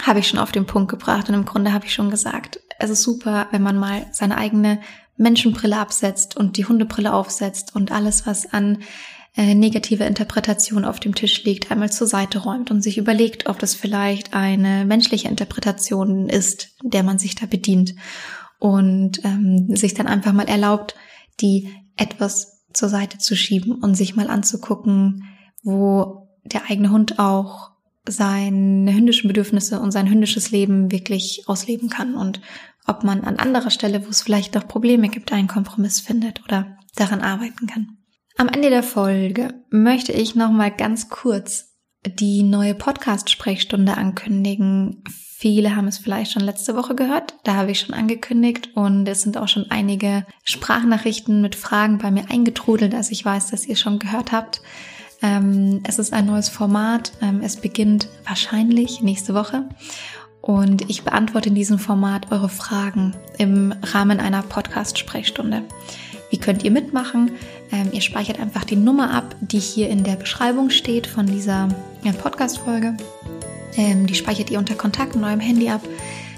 habe 0.00 0.20
ich 0.20 0.28
schon 0.28 0.38
auf 0.38 0.52
den 0.52 0.66
Punkt 0.66 0.88
gebracht 0.88 1.28
und 1.28 1.34
im 1.34 1.44
Grunde 1.44 1.72
habe 1.72 1.84
ich 1.84 1.92
schon 1.92 2.10
gesagt, 2.10 2.60
es 2.78 2.90
ist 2.90 3.02
super, 3.02 3.48
wenn 3.50 3.62
man 3.62 3.76
mal 3.76 4.06
seine 4.12 4.38
eigene 4.38 4.80
Menschenbrille 5.16 5.78
absetzt 5.78 6.36
und 6.36 6.56
die 6.56 6.66
Hundebrille 6.66 7.12
aufsetzt 7.12 7.74
und 7.74 7.90
alles, 7.90 8.24
was 8.24 8.52
an 8.52 8.84
äh, 9.36 9.54
negative 9.54 10.04
Interpretation 10.04 10.84
auf 10.84 11.00
dem 11.00 11.14
Tisch 11.14 11.44
liegt, 11.44 11.70
einmal 11.70 11.90
zur 11.90 12.06
Seite 12.06 12.38
räumt 12.40 12.70
und 12.70 12.82
sich 12.82 12.98
überlegt, 12.98 13.46
ob 13.46 13.58
das 13.58 13.74
vielleicht 13.74 14.34
eine 14.34 14.84
menschliche 14.84 15.28
Interpretation 15.28 16.28
ist, 16.28 16.76
der 16.82 17.02
man 17.02 17.18
sich 17.18 17.34
da 17.34 17.46
bedient 17.46 17.94
und 18.58 19.24
ähm, 19.24 19.74
sich 19.74 19.94
dann 19.94 20.06
einfach 20.06 20.32
mal 20.32 20.48
erlaubt, 20.48 20.94
die 21.40 21.70
etwas 21.96 22.62
zur 22.72 22.88
Seite 22.88 23.18
zu 23.18 23.34
schieben 23.36 23.72
und 23.72 23.94
sich 23.94 24.16
mal 24.16 24.28
anzugucken, 24.28 25.24
wo 25.62 26.28
der 26.44 26.70
eigene 26.70 26.90
Hund 26.90 27.18
auch 27.18 27.70
seine 28.06 28.92
hündischen 28.92 29.28
Bedürfnisse 29.28 29.80
und 29.80 29.92
sein 29.92 30.10
hündisches 30.10 30.50
Leben 30.50 30.90
wirklich 30.90 31.44
ausleben 31.46 31.88
kann 31.88 32.14
und 32.14 32.40
ob 32.86 33.04
man 33.04 33.22
an 33.22 33.36
anderer 33.36 33.70
Stelle, 33.70 34.04
wo 34.04 34.10
es 34.10 34.22
vielleicht 34.22 34.54
noch 34.54 34.66
Probleme 34.66 35.08
gibt, 35.08 35.32
einen 35.32 35.46
Kompromiss 35.46 36.00
findet 36.00 36.42
oder 36.44 36.76
daran 36.96 37.20
arbeiten 37.20 37.66
kann. 37.66 37.98
Am 38.36 38.48
Ende 38.48 38.70
der 38.70 38.82
Folge 38.82 39.54
möchte 39.70 40.12
ich 40.12 40.34
noch 40.34 40.50
mal 40.50 40.70
ganz 40.70 41.08
kurz 41.08 41.72
die 42.04 42.42
neue 42.42 42.74
Podcast-Sprechstunde 42.74 43.96
ankündigen. 43.96 45.04
Viele 45.08 45.76
haben 45.76 45.86
es 45.86 45.98
vielleicht 45.98 46.32
schon 46.32 46.42
letzte 46.42 46.74
Woche 46.74 46.94
gehört. 46.94 47.34
Da 47.44 47.54
habe 47.54 47.70
ich 47.70 47.80
schon 47.80 47.94
angekündigt 47.94 48.70
und 48.74 49.06
es 49.06 49.22
sind 49.22 49.36
auch 49.36 49.48
schon 49.48 49.70
einige 49.70 50.26
Sprachnachrichten 50.44 51.40
mit 51.42 51.54
Fragen 51.54 51.98
bei 51.98 52.10
mir 52.10 52.30
eingetrudelt, 52.30 52.94
als 52.94 53.10
ich 53.10 53.24
weiß, 53.24 53.50
dass 53.50 53.66
ihr 53.66 53.76
schon 53.76 53.98
gehört 53.98 54.32
habt. 54.32 54.62
Ähm, 55.20 55.82
es 55.86 55.98
ist 55.98 56.12
ein 56.12 56.26
neues 56.26 56.48
Format. 56.48 57.12
Ähm, 57.20 57.40
es 57.42 57.56
beginnt 57.56 58.08
wahrscheinlich 58.26 59.02
nächste 59.02 59.34
Woche. 59.34 59.68
Und 60.40 60.90
ich 60.90 61.04
beantworte 61.04 61.50
in 61.50 61.54
diesem 61.54 61.78
Format 61.78 62.32
eure 62.32 62.48
Fragen 62.48 63.14
im 63.38 63.72
Rahmen 63.80 64.18
einer 64.18 64.42
Podcast-Sprechstunde. 64.42 65.62
Wie 66.32 66.38
könnt 66.38 66.64
ihr 66.64 66.70
mitmachen? 66.70 67.32
Ähm, 67.70 67.90
ihr 67.92 68.00
speichert 68.00 68.40
einfach 68.40 68.64
die 68.64 68.74
Nummer 68.74 69.12
ab, 69.12 69.36
die 69.42 69.58
hier 69.58 69.90
in 69.90 70.02
der 70.02 70.16
Beschreibung 70.16 70.70
steht 70.70 71.06
von 71.06 71.26
dieser 71.26 71.68
ja, 72.04 72.12
Podcast-Folge. 72.12 72.96
Ähm, 73.76 74.06
die 74.06 74.14
speichert 74.14 74.50
ihr 74.50 74.58
unter 74.58 74.74
Kontakt 74.74 75.14
in 75.14 75.24
eurem 75.24 75.40
Handy 75.40 75.68
ab. 75.68 75.82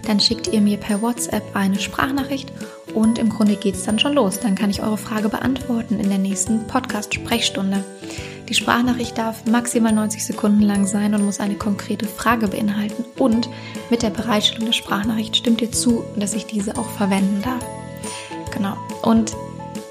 Dann 0.04 0.18
schickt 0.18 0.48
ihr 0.48 0.60
mir 0.60 0.78
per 0.78 1.00
WhatsApp 1.00 1.44
eine 1.54 1.78
Sprachnachricht 1.78 2.52
und 2.92 3.20
im 3.20 3.28
Grunde 3.28 3.54
geht 3.54 3.76
es 3.76 3.84
dann 3.84 4.00
schon 4.00 4.14
los. 4.14 4.40
Dann 4.40 4.56
kann 4.56 4.68
ich 4.68 4.82
eure 4.82 4.98
Frage 4.98 5.28
beantworten 5.28 6.00
in 6.00 6.08
der 6.08 6.18
nächsten 6.18 6.66
Podcast-Sprechstunde. 6.66 7.84
Die 8.48 8.54
Sprachnachricht 8.54 9.16
darf 9.16 9.46
maximal 9.46 9.92
90 9.92 10.24
Sekunden 10.24 10.62
lang 10.62 10.88
sein 10.88 11.14
und 11.14 11.24
muss 11.24 11.38
eine 11.38 11.54
konkrete 11.54 12.06
Frage 12.06 12.48
beinhalten. 12.48 13.04
Und 13.16 13.48
mit 13.90 14.02
der 14.02 14.10
Bereitstellung 14.10 14.66
der 14.66 14.72
Sprachnachricht 14.72 15.36
stimmt 15.36 15.62
ihr 15.62 15.70
zu, 15.70 16.02
dass 16.16 16.34
ich 16.34 16.46
diese 16.46 16.76
auch 16.76 16.90
verwenden 16.90 17.42
darf. 17.42 17.64
Genau. 18.50 18.76
Und 19.02 19.36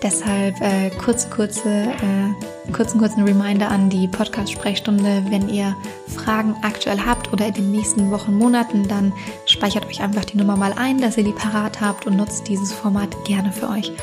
Deshalb 0.03 0.59
äh, 0.59 0.89
kurze, 0.89 1.29
kurze, 1.29 1.69
äh, 1.69 2.71
kurzen, 2.73 2.99
kurzen 2.99 3.23
Reminder 3.23 3.71
an 3.71 3.89
die 3.89 4.09
Podcast-Sprechstunde. 4.09 5.23
Wenn 5.29 5.47
ihr 5.47 5.77
Fragen 6.13 6.57
aktuell 6.61 6.99
habt 6.99 7.31
oder 7.31 7.47
in 7.47 7.53
den 7.53 7.71
nächsten 7.71 8.11
Wochen, 8.11 8.37
Monaten, 8.37 8.85
dann 8.89 9.13
speichert 9.45 9.85
euch 9.85 10.01
einfach 10.01 10.25
die 10.25 10.37
Nummer 10.37 10.57
mal 10.57 10.73
ein, 10.75 10.99
dass 10.99 11.17
ihr 11.17 11.23
die 11.23 11.31
parat 11.31 11.79
habt 11.79 12.05
und 12.05 12.17
nutzt 12.17 12.49
dieses 12.49 12.73
Format 12.73 13.15
gerne 13.23 13.53
für 13.53 13.69
euch. 13.69 13.93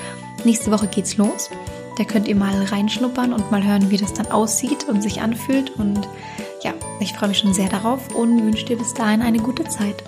Nächste 0.44 0.70
Woche 0.70 0.86
geht's 0.86 1.18
los. 1.18 1.50
Da 1.98 2.04
könnt 2.04 2.28
ihr 2.28 2.36
mal 2.36 2.54
reinschnuppern 2.64 3.34
und 3.34 3.50
mal 3.50 3.62
hören, 3.62 3.90
wie 3.90 3.98
das 3.98 4.14
dann 4.14 4.30
aussieht 4.30 4.88
und 4.88 5.02
sich 5.02 5.20
anfühlt. 5.20 5.76
Und 5.76 6.08
ja, 6.62 6.72
ich 6.98 7.12
freue 7.12 7.28
mich 7.28 7.38
schon 7.38 7.52
sehr 7.52 7.68
darauf 7.68 8.14
und 8.14 8.42
wünsche 8.42 8.64
dir 8.64 8.78
bis 8.78 8.94
dahin 8.94 9.20
eine 9.20 9.38
gute 9.38 9.64
Zeit. 9.64 10.02